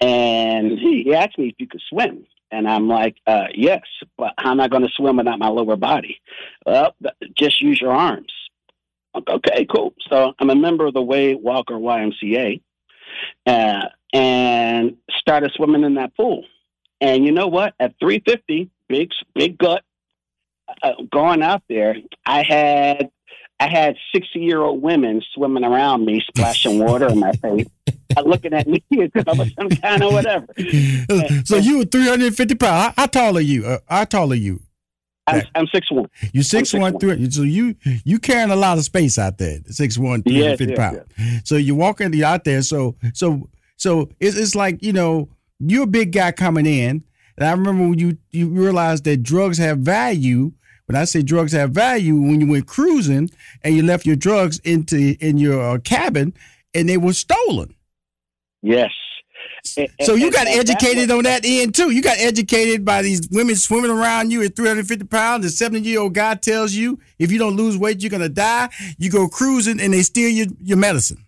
And 0.00 0.78
he 0.78 1.14
asked 1.14 1.38
me 1.38 1.48
if 1.48 1.54
you 1.58 1.66
could 1.66 1.82
swim. 1.88 2.26
And 2.54 2.68
I'm 2.68 2.88
like, 2.88 3.16
uh, 3.26 3.46
yes, 3.52 3.82
but 4.16 4.32
how 4.38 4.52
am 4.52 4.60
I 4.60 4.68
going 4.68 4.84
to 4.84 4.92
swim 4.96 5.16
without 5.16 5.40
my 5.40 5.48
lower 5.48 5.74
body? 5.74 6.20
Well, 6.64 6.94
just 7.36 7.60
use 7.60 7.80
your 7.80 7.90
arms. 7.90 8.32
Okay, 9.28 9.66
cool. 9.66 9.92
So 10.08 10.34
I'm 10.38 10.50
a 10.50 10.54
member 10.54 10.86
of 10.86 10.94
the 10.94 11.02
Wade 11.02 11.38
Walker 11.42 11.74
YMCA 11.74 12.60
uh, 13.46 13.88
and 14.12 14.96
started 15.18 15.52
swimming 15.54 15.82
in 15.82 15.94
that 15.94 16.16
pool. 16.16 16.44
And 17.00 17.24
you 17.24 17.32
know 17.32 17.48
what? 17.48 17.74
At 17.80 17.94
350, 17.98 18.70
big, 18.88 19.10
big 19.34 19.58
gut, 19.58 19.82
uh, 20.82 20.92
going 21.10 21.42
out 21.42 21.62
there, 21.68 21.96
I 22.24 22.44
had 22.44 23.10
I 23.60 23.68
had 23.68 23.96
60 24.14 24.38
year 24.38 24.60
old 24.60 24.82
women 24.82 25.22
swimming 25.34 25.64
around 25.64 26.04
me, 26.04 26.22
splashing 26.26 26.78
water 26.78 27.08
in 27.08 27.18
my 27.18 27.32
face, 27.32 27.66
uh, 28.16 28.22
looking 28.22 28.52
at 28.52 28.66
me 28.66 28.82
as 28.92 29.10
if 29.14 29.28
I 29.28 29.32
was 29.32 29.52
some 29.58 29.68
kind 29.70 30.02
of 30.02 30.12
whatever. 30.12 30.46
so 31.44 31.56
you 31.56 31.78
were 31.78 31.84
350 31.84 32.54
pounds 32.56 32.94
how, 32.96 33.02
how 33.02 33.06
tall 33.06 33.36
are 33.36 33.40
you 33.40 33.66
uh, 33.66 33.78
how 33.88 34.04
tall 34.04 34.32
are 34.32 34.36
you 34.36 34.60
I'm, 35.26 35.42
I'm 35.54 35.66
six 35.68 35.90
one. 35.90 36.08
You're 36.32 36.44
six 36.44 36.74
one, 36.74 36.98
three. 36.98 37.30
So 37.30 37.42
you 37.42 37.76
you 37.82 38.18
carrying 38.18 38.50
a 38.50 38.56
lot 38.56 38.78
of 38.78 38.84
space 38.84 39.18
out 39.18 39.38
there. 39.38 39.58
Six 39.66 39.96
one, 39.96 40.22
three 40.22 40.34
Yes, 40.34 40.58
fifty 40.58 40.74
yes, 40.74 40.78
pounds. 40.78 41.48
So 41.48 41.56
you're 41.56 41.76
walking 41.76 42.22
out 42.22 42.44
there. 42.44 42.62
So 42.62 42.96
so 43.14 43.48
so 43.76 44.10
it's 44.20 44.36
it's 44.36 44.54
like 44.54 44.82
you 44.82 44.92
know 44.92 45.30
you're 45.58 45.84
a 45.84 45.86
big 45.86 46.12
guy 46.12 46.32
coming 46.32 46.66
in, 46.66 47.04
and 47.36 47.46
I 47.46 47.52
remember 47.52 47.88
when 47.88 47.98
you 47.98 48.18
you 48.32 48.48
realized 48.48 49.04
that 49.04 49.22
drugs 49.22 49.58
have 49.58 49.78
value. 49.78 50.52
When 50.86 50.96
I 50.96 51.04
say 51.04 51.22
drugs 51.22 51.52
have 51.52 51.70
value, 51.70 52.14
when 52.14 52.42
you 52.42 52.46
went 52.46 52.66
cruising 52.66 53.30
and 53.62 53.74
you 53.74 53.82
left 53.82 54.04
your 54.04 54.16
drugs 54.16 54.58
into 54.58 55.16
in 55.18 55.38
your 55.38 55.58
uh, 55.58 55.78
cabin 55.78 56.34
and 56.74 56.86
they 56.88 56.98
were 56.98 57.14
stolen. 57.14 57.74
Yes. 58.64 58.90
So 60.02 60.14
you 60.14 60.30
got 60.30 60.46
educated 60.46 61.10
on 61.10 61.24
that 61.24 61.42
end 61.44 61.74
too. 61.74 61.90
You 61.90 62.00
got 62.00 62.18
educated 62.18 62.84
by 62.84 63.02
these 63.02 63.28
women 63.30 63.56
swimming 63.56 63.90
around 63.90 64.30
you 64.30 64.42
at 64.42 64.56
350 64.56 65.04
pounds. 65.06 65.44
The 65.44 65.50
70 65.50 65.86
year 65.86 66.00
old 66.00 66.14
guy 66.14 66.34
tells 66.34 66.72
you 66.72 66.98
if 67.18 67.30
you 67.30 67.38
don't 67.38 67.56
lose 67.56 67.76
weight, 67.76 68.02
you're 68.02 68.10
gonna 68.10 68.28
die. 68.30 68.70
You 68.96 69.10
go 69.10 69.28
cruising 69.28 69.80
and 69.80 69.92
they 69.92 70.02
steal 70.02 70.30
your, 70.30 70.46
your 70.62 70.78
medicine. 70.78 71.26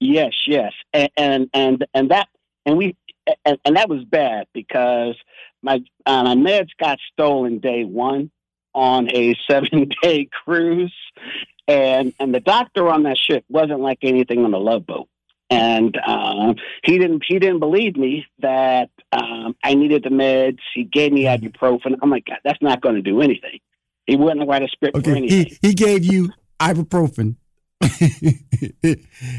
Yes, 0.00 0.32
yes, 0.46 0.72
and 0.92 1.10
and 1.16 1.50
and, 1.54 1.86
and 1.94 2.10
that 2.10 2.28
and 2.66 2.76
we 2.76 2.96
and, 3.44 3.58
and 3.64 3.76
that 3.76 3.88
was 3.88 4.04
bad 4.04 4.46
because 4.52 5.14
my 5.62 5.82
uh, 6.06 6.24
my 6.24 6.34
meds 6.34 6.70
got 6.80 6.98
stolen 7.12 7.60
day 7.60 7.84
one 7.84 8.30
on 8.74 9.08
a 9.14 9.36
seven 9.50 9.90
day 10.02 10.28
cruise, 10.44 10.94
and 11.68 12.12
and 12.18 12.34
the 12.34 12.40
doctor 12.40 12.88
on 12.88 13.04
that 13.04 13.18
ship 13.18 13.44
wasn't 13.48 13.80
like 13.80 13.98
anything 14.02 14.44
on 14.44 14.50
the 14.50 14.58
love 14.58 14.86
boat, 14.86 15.08
and 15.50 15.96
um, 16.06 16.54
he 16.84 16.98
didn't 16.98 17.24
he 17.26 17.38
didn't 17.38 17.58
believe 17.58 17.96
me 17.96 18.24
that 18.40 18.90
um, 19.12 19.56
I 19.64 19.74
needed 19.74 20.04
the 20.04 20.10
meds. 20.10 20.58
He 20.74 20.84
gave 20.84 21.12
me 21.12 21.24
ibuprofen. 21.24 21.96
I'm 22.02 22.10
like, 22.10 22.26
God, 22.26 22.38
that's 22.44 22.62
not 22.62 22.80
going 22.80 22.94
to 22.94 23.02
do 23.02 23.20
anything. 23.20 23.58
He 24.06 24.16
wouldn't 24.16 24.48
write 24.48 24.62
a 24.62 24.68
script 24.68 24.96
for 24.96 25.00
Okay, 25.00 25.16
anything. 25.16 25.46
he 25.60 25.68
he 25.68 25.74
gave 25.74 26.04
you 26.04 26.30
ibuprofen 26.60 27.36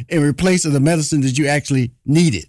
in 0.10 0.22
replace 0.22 0.66
of 0.66 0.74
the 0.74 0.80
medicine 0.80 1.22
that 1.22 1.38
you 1.38 1.48
actually 1.48 1.94
needed. 2.06 2.46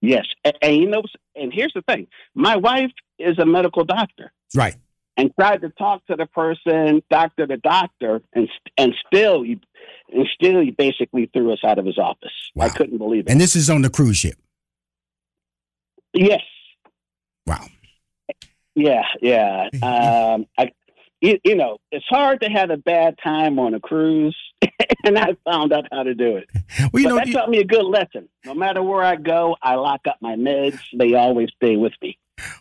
Yes, 0.00 0.26
and, 0.44 0.54
and 0.62 0.76
you 0.76 0.86
know, 0.88 1.02
and 1.34 1.52
here's 1.52 1.72
the 1.74 1.82
thing: 1.82 2.06
my 2.34 2.56
wife 2.56 2.92
is 3.18 3.38
a 3.38 3.46
medical 3.46 3.84
doctor, 3.84 4.32
Right. 4.54 4.76
And 5.18 5.30
tried 5.38 5.60
to 5.60 5.68
talk 5.70 6.06
to 6.06 6.16
the 6.16 6.24
person, 6.26 7.02
doctor 7.10 7.46
to 7.46 7.56
doctor, 7.58 8.22
and 8.32 8.48
and 8.78 8.94
still, 9.06 9.42
he, 9.42 9.60
and 10.10 10.26
still, 10.32 10.60
he 10.62 10.70
basically 10.70 11.28
threw 11.34 11.52
us 11.52 11.58
out 11.64 11.78
of 11.78 11.84
his 11.84 11.98
office. 11.98 12.32
I 12.58 12.70
couldn't 12.70 12.96
believe 12.98 13.26
it. 13.26 13.30
And 13.30 13.38
this 13.40 13.54
is 13.54 13.68
on 13.68 13.82
the 13.82 13.90
cruise 13.90 14.16
ship. 14.16 14.36
Yes. 16.14 16.40
Wow. 17.46 17.66
Yeah, 18.74 19.02
yeah. 19.20 19.68
Um, 19.82 20.46
I, 20.56 20.70
you, 21.20 21.38
you 21.44 21.56
know, 21.56 21.78
it's 21.90 22.06
hard 22.08 22.40
to 22.42 22.48
have 22.48 22.70
a 22.70 22.76
bad 22.76 23.16
time 23.22 23.58
on 23.58 23.74
a 23.74 23.80
cruise, 23.80 24.36
and 25.04 25.18
I 25.18 25.34
found 25.44 25.72
out 25.72 25.86
how 25.90 26.04
to 26.04 26.14
do 26.14 26.36
it. 26.36 26.48
Well, 26.92 27.02
you 27.02 27.08
but 27.08 27.08
know, 27.08 27.16
that 27.16 27.26
you- 27.26 27.32
taught 27.32 27.50
me 27.50 27.58
a 27.58 27.64
good 27.64 27.84
lesson. 27.84 28.28
No 28.44 28.54
matter 28.54 28.82
where 28.82 29.02
I 29.02 29.16
go, 29.16 29.56
I 29.60 29.74
lock 29.74 30.02
up 30.06 30.18
my 30.20 30.36
meds. 30.36 30.78
They 30.96 31.14
always 31.14 31.48
stay 31.56 31.76
with 31.76 31.92
me. 32.00 32.18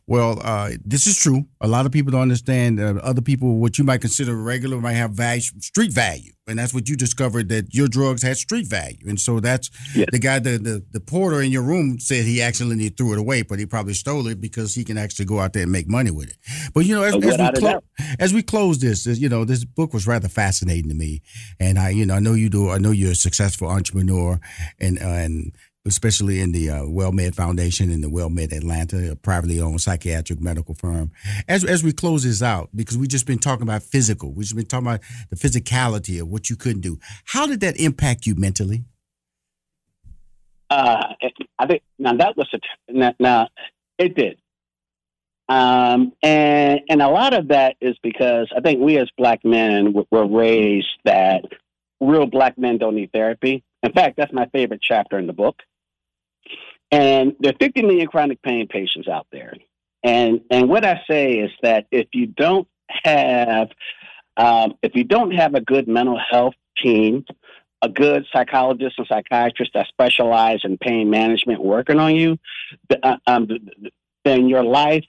Well, 0.08 0.40
uh, 0.44 0.72
this 0.86 1.08
is 1.08 1.18
true. 1.18 1.46
A 1.62 1.68
lot 1.68 1.86
of 1.86 1.92
people 1.92 2.12
don't 2.12 2.22
understand. 2.22 2.80
Uh, 2.80 2.96
other 3.04 3.22
people, 3.22 3.58
what 3.58 3.78
you 3.78 3.84
might 3.84 4.02
consider 4.02 4.36
regular, 4.36 4.80
might 4.80 4.94
have 4.94 5.12
value, 5.12 5.42
street 5.60 5.92
value, 5.92 6.32
and 6.48 6.58
that's 6.58 6.74
what 6.74 6.88
you 6.90 6.96
discovered 6.96 7.50
that 7.50 7.74
your 7.74 7.88
drugs 7.88 8.22
had 8.24 8.38
street 8.38 8.68
value. 8.68 8.98
And 9.08 9.20
so 9.20 9.40
that's 9.40 9.70
the 9.96 10.20
guy, 10.20 10.40
the, 10.40 10.58
the 10.58 10.84
the 10.92 11.00
porter 11.00 11.42
in 11.42 11.52
your 11.52 11.64
room 11.64 12.00
said 12.00 12.26
he 12.26 12.42
accidentally 12.42 12.90
threw 12.90 13.14
it 13.14 13.20
away, 13.20 13.42
but 13.42 13.60
he 13.60 13.66
probably 13.66 13.94
stole 13.94 14.28
it 14.28 14.40
because 14.40 14.76
he 14.76 14.84
can 14.84 14.98
actually 14.98 15.26
go 15.26 15.40
out 15.40 15.54
there 15.54 15.64
and 15.64 15.72
make 15.72 15.88
money 15.88 16.12
with 16.12 16.30
it. 16.30 16.38
But 16.74 16.86
you 16.86 16.96
know, 16.96 17.04
as, 17.04 17.14
Oh, 17.16 17.20
as 17.20 17.38
we 17.38 17.60
clo- 17.60 17.84
as 18.20 18.34
we 18.34 18.44
close 18.44 18.80
this, 18.80 19.08
uh, 19.08 19.12
you 19.12 19.30
know, 19.30 19.46
this 19.46 19.66
book 19.66 19.94
was 19.94 20.08
rather 20.08 20.28
fascinating 20.30 20.90
to 20.90 20.96
me, 20.96 21.22
and 21.60 21.78
I, 21.80 21.90
you 21.90 22.06
know, 22.06 22.16
I 22.16 22.20
know 22.20 22.34
you 22.34 22.50
do. 22.50 22.70
I 22.70 22.78
know 22.78 22.92
you're 22.92 23.12
a 23.12 23.16
successful 23.16 23.68
entrepreneur, 23.68 24.40
and 24.80 25.00
uh, 25.00 25.06
and 25.08 25.52
especially 25.88 26.40
in 26.42 26.52
the 26.52 26.70
uh, 26.70 26.82
WellMed 26.82 27.34
Foundation 27.34 27.90
and 27.90 28.04
the 28.04 28.10
WellMed 28.10 28.52
Atlanta, 28.52 29.12
a 29.12 29.16
privately 29.16 29.62
owned 29.62 29.82
psychiatric 29.82 30.42
medical 30.42 30.76
firm. 30.76 31.12
As 31.48 31.64
as 31.64 31.84
we 31.84 31.94
close 31.94 32.24
this 32.24 32.44
out, 32.44 32.70
because 32.76 32.98
we've 32.98 33.10
just 33.10 33.26
been 33.26 33.40
talking 33.40 33.64
about 33.64 33.84
physical, 33.84 34.32
we've 34.32 34.44
just 34.46 34.56
been 34.56 34.66
talking 34.66 34.88
about 34.88 35.02
the 35.30 35.36
physicality 35.36 36.22
of 36.22 36.28
what 36.28 36.50
you 36.50 36.56
couldn't 36.56 36.82
do. 36.82 37.00
How 37.26 37.48
did 37.48 37.62
that 37.62 37.80
impact 37.80 38.26
you 38.26 38.36
mentally? 38.36 38.84
Uh, 40.70 41.14
I 41.58 41.66
think 41.66 41.82
now 41.98 42.14
that 42.18 42.36
was 42.36 42.48
a 42.54 42.60
now, 42.92 43.14
now 43.20 43.48
it 43.98 44.16
did, 44.16 44.38
um, 45.48 46.12
and 46.22 46.82
and 46.90 47.02
a 47.02 47.08
lot 47.08 47.34
of 47.34 47.48
that 47.48 47.78
is 47.80 47.96
because 48.04 48.52
I 48.56 48.60
think 48.60 48.82
we 48.82 48.98
as 48.98 49.10
black 49.18 49.46
men 49.46 49.96
were 50.12 50.28
raised 50.28 50.88
that 51.06 51.46
real 52.02 52.26
black 52.26 52.58
men 52.58 52.78
don't 52.78 52.96
need 52.96 53.12
therapy. 53.12 53.64
In 53.84 53.94
fact, 53.94 54.18
that's 54.18 54.34
my 54.34 54.46
favorite 54.48 54.82
chapter 54.82 55.18
in 55.18 55.28
the 55.28 55.34
book. 55.34 55.62
And 56.92 57.36
there 57.40 57.52
are 57.52 57.58
50 57.60 57.82
million 57.82 58.08
chronic 58.08 58.42
pain 58.42 58.68
patients 58.68 59.08
out 59.08 59.28
there, 59.32 59.54
and 60.04 60.42
and 60.50 60.70
what 60.70 60.86
I 60.86 61.02
say 61.10 61.34
is 61.40 61.52
that 61.62 61.86
if 61.92 62.08
you 62.14 62.28
don't 62.28 62.68
have 63.04 63.70
um, 64.38 64.76
if 64.82 64.96
you 64.96 65.04
don't 65.04 65.32
have 65.32 65.56
a 65.56 65.62
good 65.62 65.88
mental 65.88 66.18
health 66.18 66.54
team, 66.82 67.26
a 67.82 67.90
good 67.90 68.26
psychologist 68.32 68.96
and 68.98 69.08
psychiatrist 69.08 69.72
that 69.74 69.88
specialize 69.88 70.60
in 70.64 70.78
pain 70.78 71.10
management 71.10 71.62
working 71.62 72.00
on 72.00 72.16
you, 72.16 72.38
uh, 73.04 73.18
um, 73.26 73.48
th- 73.48 73.62
th- 73.82 73.94
then 74.24 74.48
your 74.48 74.64
life, 74.64 75.06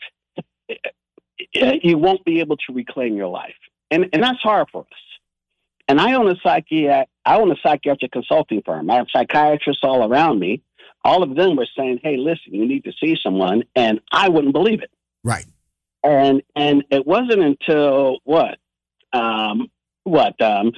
you 1.52 1.98
won't 1.98 2.24
be 2.24 2.40
able 2.40 2.56
to 2.56 2.72
reclaim 2.72 3.16
your 3.16 3.28
life. 3.28 3.54
And, 3.90 4.06
and 4.12 4.22
that's 4.22 4.40
hard 4.40 4.68
for 4.70 4.82
us. 4.82 4.98
And 5.88 6.00
I 6.00 6.14
own 6.14 6.28
a 6.28 6.36
psychiatric, 6.42 7.08
I 7.24 7.36
own 7.38 7.50
a 7.50 7.56
psychiatric 7.62 8.12
consulting 8.12 8.62
firm. 8.64 8.90
I 8.90 8.96
have 8.96 9.06
psychiatrists 9.10 9.82
all 9.82 10.10
around 10.10 10.38
me. 10.38 10.62
All 11.08 11.22
of 11.22 11.34
them 11.34 11.56
were 11.56 11.66
saying, 11.74 12.00
"Hey, 12.02 12.18
listen, 12.18 12.54
you 12.54 12.66
need 12.66 12.84
to 12.84 12.92
see 13.02 13.16
someone," 13.22 13.64
and 13.74 13.98
I 14.12 14.28
wouldn't 14.28 14.52
believe 14.52 14.82
it. 14.82 14.90
Right. 15.24 15.46
And 16.04 16.42
and 16.54 16.84
it 16.90 17.06
wasn't 17.06 17.42
until 17.42 18.18
what, 18.24 18.58
um, 19.14 19.70
what 20.04 20.38
um, 20.42 20.72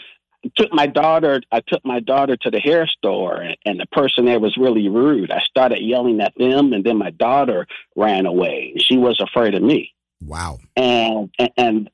took 0.57 0.73
my 0.73 0.87
daughter. 0.87 1.41
I 1.51 1.61
took 1.67 1.85
my 1.85 1.99
daughter 1.99 2.37
to 2.37 2.51
the 2.51 2.61
hair 2.61 2.87
store, 2.87 3.39
and, 3.43 3.57
and 3.67 3.81
the 3.81 3.87
person 3.87 4.25
there 4.25 4.39
was 4.39 4.57
really 4.57 4.89
rude. 4.89 5.33
I 5.33 5.41
started 5.41 5.81
yelling 5.81 6.21
at 6.21 6.35
them, 6.37 6.73
and 6.75 6.85
then 6.85 6.97
my 6.97 7.11
daughter 7.11 7.67
ran 7.97 8.25
away. 8.25 8.75
She 8.79 8.97
was 8.97 9.21
afraid 9.21 9.57
of 9.57 9.63
me. 9.63 9.95
Wow. 10.25 10.59
And 10.77 11.31
and 11.57 11.91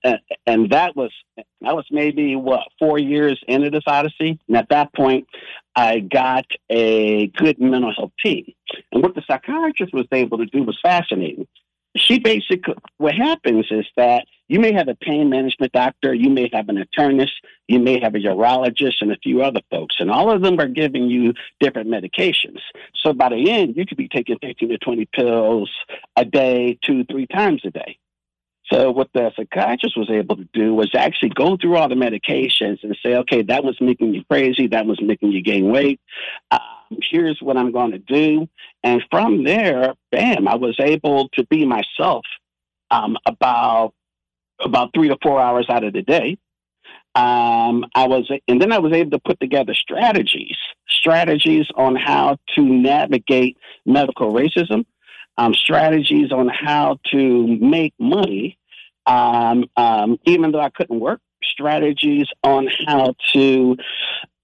and 0.47 0.71
that 0.71 0.97
was 0.97 1.13
that 1.35 1.77
was 1.77 1.87
maybe 1.91 2.35
what 2.37 2.63
four 2.79 2.99
years 2.99 3.41
into 3.47 3.71
this 3.71 3.85
odyssey. 3.87 4.39
And 4.49 4.57
at 4.57 4.69
that 4.71 4.93
point, 4.95 5.29
I 5.75 6.01
got 6.01 6.47
a 6.71 7.29
good 7.29 7.61
mental 7.61 7.93
health 7.95 8.13
team. 8.25 8.53
And 8.93 9.03
what 9.03 9.15
the 9.15 9.23
psychiatrist 9.27 9.95
was 9.95 10.07
able 10.11 10.39
to 10.39 10.47
do 10.47 10.65
was 10.65 10.79
fascinating. 10.83 11.47
She 11.97 12.19
basically 12.19 12.75
what 12.99 13.15
happens 13.15 13.67
is 13.71 13.87
that 13.97 14.27
you 14.49 14.61
may 14.61 14.73
have 14.73 14.89
a 14.89 14.95
pain 14.95 15.31
management 15.31 15.73
doctor, 15.73 16.13
you 16.13 16.29
may 16.29 16.51
have 16.53 16.69
an 16.69 16.77
internist, 16.77 17.33
you 17.69 17.79
may 17.79 18.01
have 18.01 18.15
a 18.15 18.19
urologist, 18.19 18.97
and 19.01 19.13
a 19.13 19.17
few 19.23 19.43
other 19.43 19.61
folks, 19.71 19.97
and 19.99 20.11
all 20.11 20.31
of 20.31 20.43
them 20.43 20.61
are 20.61 20.69
giving 20.69 21.09
you 21.09 21.33
different 21.59 21.89
medications. 21.89 22.61
So 23.03 23.13
by 23.13 23.31
the 23.31 23.51
end, 23.51 23.77
you 23.77 23.87
could 23.87 23.97
be 23.97 24.09
taking 24.09 24.39
15 24.41 24.69
to 24.69 24.79
20 24.79 25.07
pills 25.07 25.71
a 26.17 26.25
day, 26.25 26.79
two, 26.83 27.05
three 27.05 27.27
times 27.27 27.63
a 27.65 27.71
day. 27.71 27.99
So 28.73 28.91
what 28.91 29.09
the 29.15 29.31
psychiatrist 29.37 29.97
was 29.97 30.11
able 30.11 30.37
to 30.37 30.49
do 30.53 30.75
was 30.75 30.91
actually 30.97 31.29
go 31.31 31.57
through 31.57 31.77
all 31.77 31.89
the 31.89 31.95
medications 31.95 32.83
and 32.83 32.97
say, 33.03 33.15
okay, 33.17 33.43
that 33.43 33.63
was 33.63 33.77
making 33.81 34.15
you 34.15 34.25
crazy. 34.25 34.67
That 34.67 34.87
was 34.87 35.01
making 35.01 35.33
you 35.33 35.43
gain 35.43 35.71
weight. 35.71 36.01
Um, 36.51 36.99
here's 37.11 37.39
what 37.41 37.57
I'm 37.57 37.71
going 37.71 37.93
to 37.93 37.99
do. 37.99 38.49
And 38.83 39.03
from 39.11 39.45
there, 39.45 39.95
bam, 40.11 40.49
I 40.49 40.57
was 40.57 40.77
able 40.81 41.29
to 41.31 41.47
be 41.47 41.65
myself 41.65 42.25
um, 42.91 43.17
about 43.27 43.93
about 44.61 44.91
three 44.95 45.09
to 45.09 45.19
four 45.23 45.41
hours 45.41 45.67
out 45.69 45.85
of 45.85 45.93
the 45.93 46.03
day. 46.03 46.39
Um, 47.15 47.87
I 47.95 48.07
was, 48.07 48.31
and 48.49 48.61
then 48.61 48.73
I 48.73 48.79
was 48.79 48.93
able 48.93 49.11
to 49.13 49.19
put 49.19 49.41
together 49.41 49.75
strategies, 49.75 50.57
strategies 50.89 51.67
on 51.75 51.97
how 51.97 52.39
to 52.55 52.63
navigate 52.63 53.57
medical 53.85 54.33
racism 54.33 54.85
um, 55.39 55.55
strategies 55.55 56.33
on 56.33 56.49
how 56.49 56.99
to 57.13 57.47
make 57.59 57.95
money, 57.99 58.59
um, 59.07 59.65
um, 59.77 60.19
even 60.25 60.53
though 60.53 60.61
I 60.61 60.71
couldn't 60.71 61.01
work, 61.01 61.21
strategies 61.43 62.27
on 62.43 62.69
how 62.87 63.15
to 63.33 63.77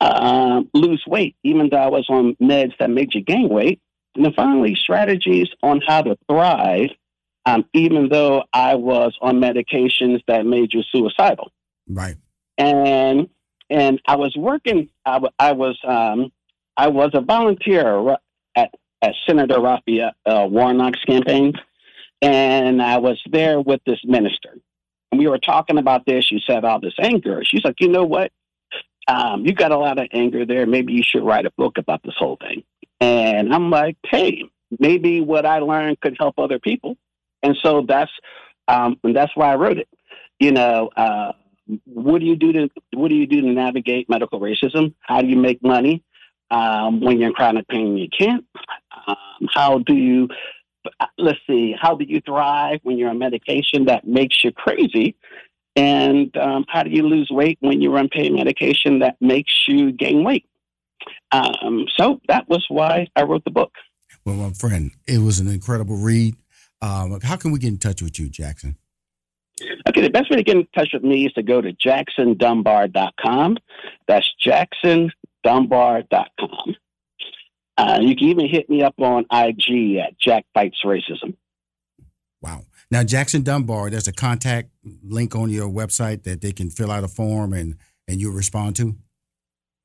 uh, 0.00 0.62
lose 0.74 1.02
weight, 1.06 1.36
even 1.42 1.68
though 1.70 1.78
I 1.78 1.88
was 1.88 2.06
on 2.08 2.36
meds 2.40 2.76
that 2.78 2.90
made 2.90 3.14
you 3.14 3.22
gain 3.22 3.48
weight. 3.48 3.80
And 4.14 4.24
then 4.24 4.32
finally, 4.34 4.74
strategies 4.74 5.48
on 5.62 5.80
how 5.86 6.02
to 6.02 6.18
thrive, 6.28 6.90
um, 7.46 7.64
even 7.72 8.08
though 8.08 8.44
I 8.52 8.74
was 8.74 9.16
on 9.22 9.40
medications 9.40 10.20
that 10.28 10.44
made 10.44 10.74
you 10.74 10.82
suicidal. 10.92 11.50
Right. 11.88 12.16
And 12.58 13.28
and 13.70 14.00
I 14.06 14.16
was 14.16 14.36
working. 14.36 14.90
I, 15.06 15.14
w- 15.14 15.32
I 15.38 15.52
was 15.52 15.78
um, 15.86 16.30
I 16.76 16.88
was 16.88 17.10
a 17.14 17.22
volunteer 17.22 18.16
at 19.02 19.08
at 19.08 19.14
Senator 19.26 19.60
Raphael 19.60 20.12
uh, 20.24 20.46
Warnock's 20.48 21.02
campaign, 21.04 21.52
and 22.20 22.80
I 22.80 22.98
was 22.98 23.20
there 23.30 23.60
with 23.60 23.80
this 23.84 23.98
minister. 24.04 24.56
And 25.10 25.18
we 25.18 25.26
were 25.26 25.38
talking 25.38 25.78
about 25.78 26.06
this. 26.06 26.30
You 26.30 26.38
said 26.40 26.64
all 26.64 26.80
this 26.80 26.94
anger. 26.98 27.42
She's 27.44 27.64
like, 27.64 27.80
you 27.80 27.88
know 27.88 28.04
what? 28.04 28.32
Um, 29.08 29.44
you 29.44 29.52
got 29.52 29.72
a 29.72 29.78
lot 29.78 29.98
of 29.98 30.08
anger 30.12 30.46
there. 30.46 30.66
Maybe 30.66 30.92
you 30.92 31.02
should 31.02 31.24
write 31.24 31.44
a 31.44 31.50
book 31.58 31.76
about 31.76 32.02
this 32.02 32.14
whole 32.16 32.36
thing. 32.36 32.62
And 33.00 33.52
I'm 33.52 33.68
like, 33.68 33.96
hey, 34.04 34.44
maybe 34.78 35.20
what 35.20 35.44
I 35.44 35.58
learned 35.58 36.00
could 36.00 36.16
help 36.18 36.38
other 36.38 36.58
people. 36.58 36.96
And 37.42 37.56
so 37.60 37.84
that's 37.86 38.12
um, 38.68 38.98
and 39.02 39.14
that's 39.14 39.34
why 39.34 39.52
I 39.52 39.56
wrote 39.56 39.78
it. 39.78 39.88
You 40.38 40.52
know, 40.52 40.88
uh, 40.96 41.32
what 41.84 42.20
do 42.20 42.26
you 42.26 42.36
do 42.36 42.52
to 42.52 42.70
what 42.94 43.08
do 43.08 43.16
you 43.16 43.26
do 43.26 43.40
to 43.40 43.48
navigate 43.48 44.08
medical 44.08 44.40
racism? 44.40 44.94
How 45.00 45.20
do 45.20 45.28
you 45.28 45.36
make 45.36 45.62
money 45.62 46.04
um, 46.52 47.00
when 47.00 47.18
you're 47.18 47.30
in 47.30 47.34
chronic 47.34 47.66
pain? 47.68 47.96
You 47.96 48.08
can't. 48.16 48.44
Um, 49.06 49.48
how 49.52 49.78
do 49.78 49.94
you, 49.94 50.28
let's 51.18 51.38
see, 51.48 51.74
how 51.80 51.96
do 51.96 52.04
you 52.04 52.20
thrive 52.20 52.80
when 52.82 52.98
you're 52.98 53.10
on 53.10 53.18
medication 53.18 53.86
that 53.86 54.06
makes 54.06 54.44
you 54.44 54.52
crazy? 54.52 55.16
And 55.74 56.36
um, 56.36 56.66
how 56.68 56.82
do 56.82 56.90
you 56.90 57.02
lose 57.02 57.30
weight 57.30 57.56
when 57.60 57.80
you're 57.80 57.98
on 57.98 58.08
pain 58.08 58.34
medication 58.34 58.98
that 58.98 59.16
makes 59.20 59.52
you 59.66 59.90
gain 59.90 60.22
weight? 60.22 60.46
Um, 61.32 61.86
so 61.96 62.20
that 62.28 62.48
was 62.48 62.64
why 62.68 63.08
I 63.16 63.22
wrote 63.22 63.44
the 63.44 63.50
book. 63.50 63.72
Well, 64.24 64.36
my 64.36 64.52
friend, 64.52 64.92
it 65.08 65.18
was 65.18 65.40
an 65.40 65.48
incredible 65.48 65.96
read. 65.96 66.36
Um, 66.82 67.18
how 67.22 67.36
can 67.36 67.52
we 67.52 67.58
get 67.58 67.68
in 67.68 67.78
touch 67.78 68.02
with 68.02 68.20
you, 68.20 68.28
Jackson? 68.28 68.76
Okay, 69.88 70.00
the 70.02 70.10
best 70.10 70.30
way 70.30 70.36
to 70.36 70.42
get 70.42 70.56
in 70.56 70.66
touch 70.74 70.90
with 70.92 71.02
me 71.02 71.26
is 71.26 71.32
to 71.34 71.42
go 71.42 71.60
to 71.60 71.72
jacksondunbar.com. 71.72 73.56
That's 74.06 74.28
jacksondunbar.com. 75.44 76.76
Uh, 77.78 77.98
you 78.00 78.14
can 78.14 78.28
even 78.28 78.48
hit 78.48 78.68
me 78.68 78.82
up 78.82 78.94
on 78.98 79.24
IG 79.32 79.96
at 79.96 80.18
Jack 80.18 80.44
Fights 80.54 80.78
Racism. 80.84 81.34
Wow. 82.42 82.64
Now, 82.90 83.02
Jackson 83.02 83.42
Dunbar, 83.42 83.88
there's 83.88 84.08
a 84.08 84.12
contact 84.12 84.70
link 85.02 85.34
on 85.34 85.48
your 85.48 85.68
website 85.70 86.24
that 86.24 86.42
they 86.42 86.52
can 86.52 86.68
fill 86.68 86.90
out 86.90 87.04
a 87.04 87.08
form 87.08 87.52
and, 87.52 87.76
and 88.06 88.20
you 88.20 88.30
respond 88.30 88.76
to? 88.76 88.94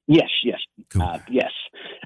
Yes, 0.08 0.30
yes, 0.44 0.60
cool. 0.90 1.02
uh, 1.02 1.20
yes. 1.30 1.52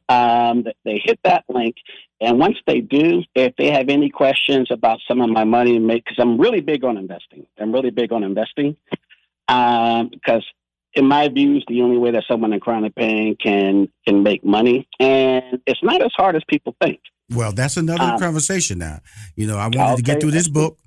Um, 0.09 0.63
they 0.85 1.01
hit 1.03 1.19
that 1.23 1.45
link, 1.47 1.75
and 2.19 2.39
once 2.39 2.57
they 2.67 2.81
do, 2.81 3.21
if 3.35 3.55
they 3.57 3.71
have 3.71 3.89
any 3.89 4.09
questions 4.09 4.67
about 4.71 4.99
some 5.07 5.21
of 5.21 5.29
my 5.29 5.43
money, 5.43 5.79
because 5.79 6.17
I'm 6.19 6.39
really 6.39 6.61
big 6.61 6.83
on 6.83 6.97
investing. 6.97 7.45
I'm 7.59 7.71
really 7.71 7.91
big 7.91 8.11
on 8.11 8.23
investing 8.23 8.75
um, 9.47 10.09
because 10.09 10.43
in 10.93 11.05
my 11.05 11.29
views, 11.29 11.63
the 11.67 11.81
only 11.81 11.97
way 11.97 12.11
that 12.11 12.23
someone 12.27 12.53
in 12.53 12.59
chronic 12.59 12.95
pain 12.95 13.35
can 13.41 13.87
can 14.07 14.23
make 14.23 14.43
money, 14.43 14.87
and 14.99 15.61
it's 15.65 15.81
not 15.83 16.01
as 16.01 16.11
hard 16.15 16.35
as 16.35 16.43
people 16.47 16.75
think. 16.81 16.99
Well, 17.29 17.53
that's 17.53 17.77
another 17.77 18.03
um, 18.03 18.19
conversation 18.19 18.79
now. 18.79 18.99
You 19.35 19.47
know, 19.47 19.57
I 19.57 19.65
wanted 19.65 19.79
okay, 19.79 19.95
to 19.97 20.01
get 20.01 20.21
through 20.21 20.31
this 20.31 20.49
book. 20.49 20.77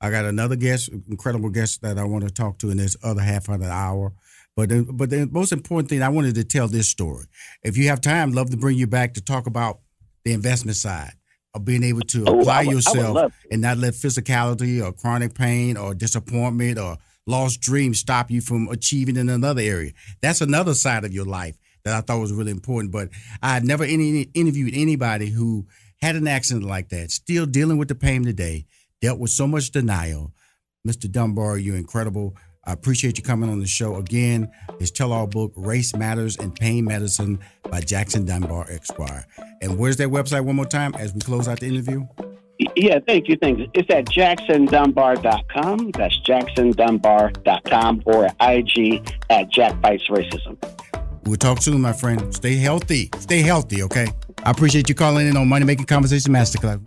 I 0.00 0.10
got 0.10 0.24
another 0.24 0.56
guest, 0.56 0.90
incredible 1.08 1.50
guest 1.50 1.82
that 1.82 1.96
I 1.96 2.04
want 2.04 2.24
to 2.24 2.30
talk 2.30 2.58
to 2.58 2.70
in 2.70 2.76
this 2.76 2.96
other 3.04 3.22
half 3.22 3.48
of 3.48 3.60
the 3.60 3.70
hour. 3.70 4.12
But 4.56 4.68
the, 4.68 4.82
but 4.82 5.10
the 5.10 5.26
most 5.30 5.52
important 5.52 5.88
thing, 5.88 6.02
I 6.02 6.08
wanted 6.08 6.34
to 6.34 6.44
tell 6.44 6.66
this 6.66 6.88
story. 6.88 7.24
If 7.62 7.76
you 7.76 7.88
have 7.88 8.00
time, 8.00 8.32
love 8.32 8.50
to 8.50 8.56
bring 8.56 8.76
you 8.76 8.86
back 8.86 9.14
to 9.14 9.22
talk 9.22 9.46
about 9.46 9.78
the 10.24 10.32
investment 10.32 10.76
side 10.76 11.12
of 11.54 11.64
being 11.64 11.84
able 11.84 12.00
to 12.00 12.24
oh, 12.26 12.40
apply 12.40 12.64
would, 12.64 12.74
yourself 12.74 13.32
and 13.50 13.62
not 13.62 13.78
let 13.78 13.94
physicality 13.94 14.84
or 14.84 14.92
chronic 14.92 15.34
pain 15.34 15.76
or 15.76 15.94
disappointment 15.94 16.78
or 16.78 16.96
lost 17.26 17.60
dreams 17.60 17.98
stop 17.98 18.30
you 18.30 18.40
from 18.40 18.68
achieving 18.68 19.16
in 19.16 19.28
another 19.28 19.62
area. 19.62 19.92
That's 20.20 20.40
another 20.40 20.74
side 20.74 21.04
of 21.04 21.12
your 21.12 21.24
life 21.24 21.56
that 21.84 21.94
I 21.94 22.00
thought 22.00 22.20
was 22.20 22.32
really 22.32 22.50
important. 22.50 22.92
But 22.92 23.10
I 23.42 23.54
had 23.54 23.64
never 23.64 23.84
any, 23.84 24.22
interviewed 24.34 24.74
anybody 24.74 25.30
who 25.30 25.66
had 26.00 26.16
an 26.16 26.26
accident 26.26 26.64
like 26.64 26.88
that, 26.88 27.10
still 27.10 27.46
dealing 27.46 27.78
with 27.78 27.88
the 27.88 27.94
pain 27.94 28.24
today, 28.24 28.66
dealt 29.00 29.18
with 29.18 29.30
so 29.30 29.46
much 29.46 29.70
denial. 29.70 30.32
Mr. 30.86 31.10
Dunbar, 31.10 31.58
you're 31.58 31.76
incredible. 31.76 32.36
I 32.64 32.72
appreciate 32.72 33.18
you 33.18 33.24
coming 33.24 33.50
on 33.50 33.58
the 33.58 33.66
show 33.66 33.96
again. 33.96 34.50
His 34.78 34.90
tell 34.92 35.12
all 35.12 35.26
book, 35.26 35.52
Race 35.56 35.94
Matters 35.96 36.36
in 36.36 36.52
Pain 36.52 36.84
Medicine 36.84 37.40
by 37.70 37.80
Jackson 37.80 38.24
Dunbar 38.24 38.70
Esquire. 38.70 39.26
And 39.60 39.78
where's 39.78 39.96
that 39.96 40.08
website 40.08 40.44
one 40.44 40.56
more 40.56 40.64
time 40.64 40.94
as 40.94 41.12
we 41.12 41.20
close 41.20 41.48
out 41.48 41.60
the 41.60 41.66
interview? 41.66 42.06
Yeah, 42.76 42.98
thank 43.06 43.28
you. 43.28 43.36
Thanks. 43.36 43.62
It's 43.74 43.90
at 43.90 44.06
jacksondunbar.com. 44.06 45.90
That's 45.92 46.20
jacksondunbar.com 46.20 48.02
or 48.06 48.28
IG 48.40 49.14
at 49.30 49.50
Jack 49.50 49.80
Fights 49.82 50.08
Racism. 50.08 50.56
We'll 51.24 51.36
talk 51.36 51.62
soon, 51.62 51.80
my 51.80 51.92
friend. 51.92 52.34
Stay 52.34 52.56
healthy. 52.56 53.10
Stay 53.18 53.42
healthy, 53.42 53.82
okay? 53.84 54.08
I 54.44 54.50
appreciate 54.50 54.88
you 54.88 54.94
calling 54.94 55.28
in 55.28 55.36
on 55.36 55.48
Money 55.48 55.64
Making 55.64 55.86
Conversation 55.86 56.32
Masterclass. 56.32 56.86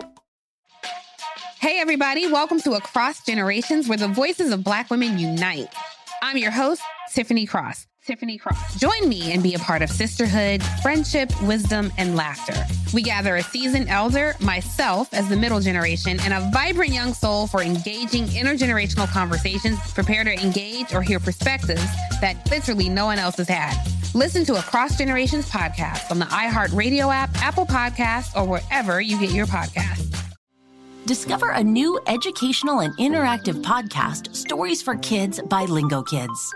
Hey, 1.60 1.80
everybody. 1.80 2.32
Welcome 2.32 2.60
to 2.62 2.74
Across 2.74 3.26
Generations, 3.26 3.88
where 3.88 3.98
the 3.98 4.08
voices 4.08 4.52
of 4.52 4.64
Black 4.64 4.90
women 4.92 5.18
unite. 5.18 5.74
I'm 6.22 6.38
your 6.38 6.52
host, 6.52 6.82
Tiffany 7.14 7.46
Cross. 7.46 7.88
Tiffany 8.06 8.38
Cross. 8.38 8.80
Join 8.80 9.10
me 9.10 9.34
and 9.34 9.42
be 9.42 9.56
a 9.56 9.60
part 9.60 9.82
of 9.82 9.90
sisterhood, 9.90 10.62
friendship, 10.82 11.32
wisdom, 11.42 11.92
and 11.98 12.16
laughter. 12.16 12.54
We 12.94 13.02
gather 13.02 13.36
a 13.38 13.44
seasoned 13.44 13.90
elder, 13.90 14.36
myself 14.40 15.14
as 15.14 15.28
the 15.28 15.36
middle 15.36 15.60
generation, 15.60 16.20
and 16.22 16.34
a 16.34 16.50
vibrant 16.54 16.94
young 16.94 17.14
soul 17.14 17.48
for 17.48 17.62
engaging 17.62 18.26
intergenerational 18.26 19.08
conversations. 19.12 19.80
Prepare 19.94 20.24
to 20.24 20.34
engage 20.34 20.94
or 20.94 21.02
hear 21.02 21.20
perspectives 21.20 21.86
that 22.22 22.38
literally 22.52 22.90
no 22.90 23.06
one 23.06 23.18
else 23.18 23.38
has 23.38 23.50
had. 23.50 23.76
Listen 24.14 24.46
to 24.46 24.56
Across 24.56 24.98
Generations 24.98 25.50
podcast 25.50 26.12
on 26.12 26.20
the 26.20 26.26
iHeartRadio 26.26 27.14
app, 27.14 27.30
Apple 27.42 27.66
Podcasts, 27.66 28.36
or 28.40 28.46
wherever 28.48 29.02
you 29.02 29.20
get 29.20 29.32
your 29.32 29.48
podcasts. 29.48 30.04
Discover 31.06 31.52
a 31.52 31.64
new 31.64 32.00
educational 32.08 32.80
and 32.80 32.96
interactive 32.98 33.62
podcast, 33.62 34.36
Stories 34.36 34.82
for 34.82 34.96
Kids 34.96 35.40
by 35.42 35.66
Lingo 35.66 36.02
Kids. 36.02 36.56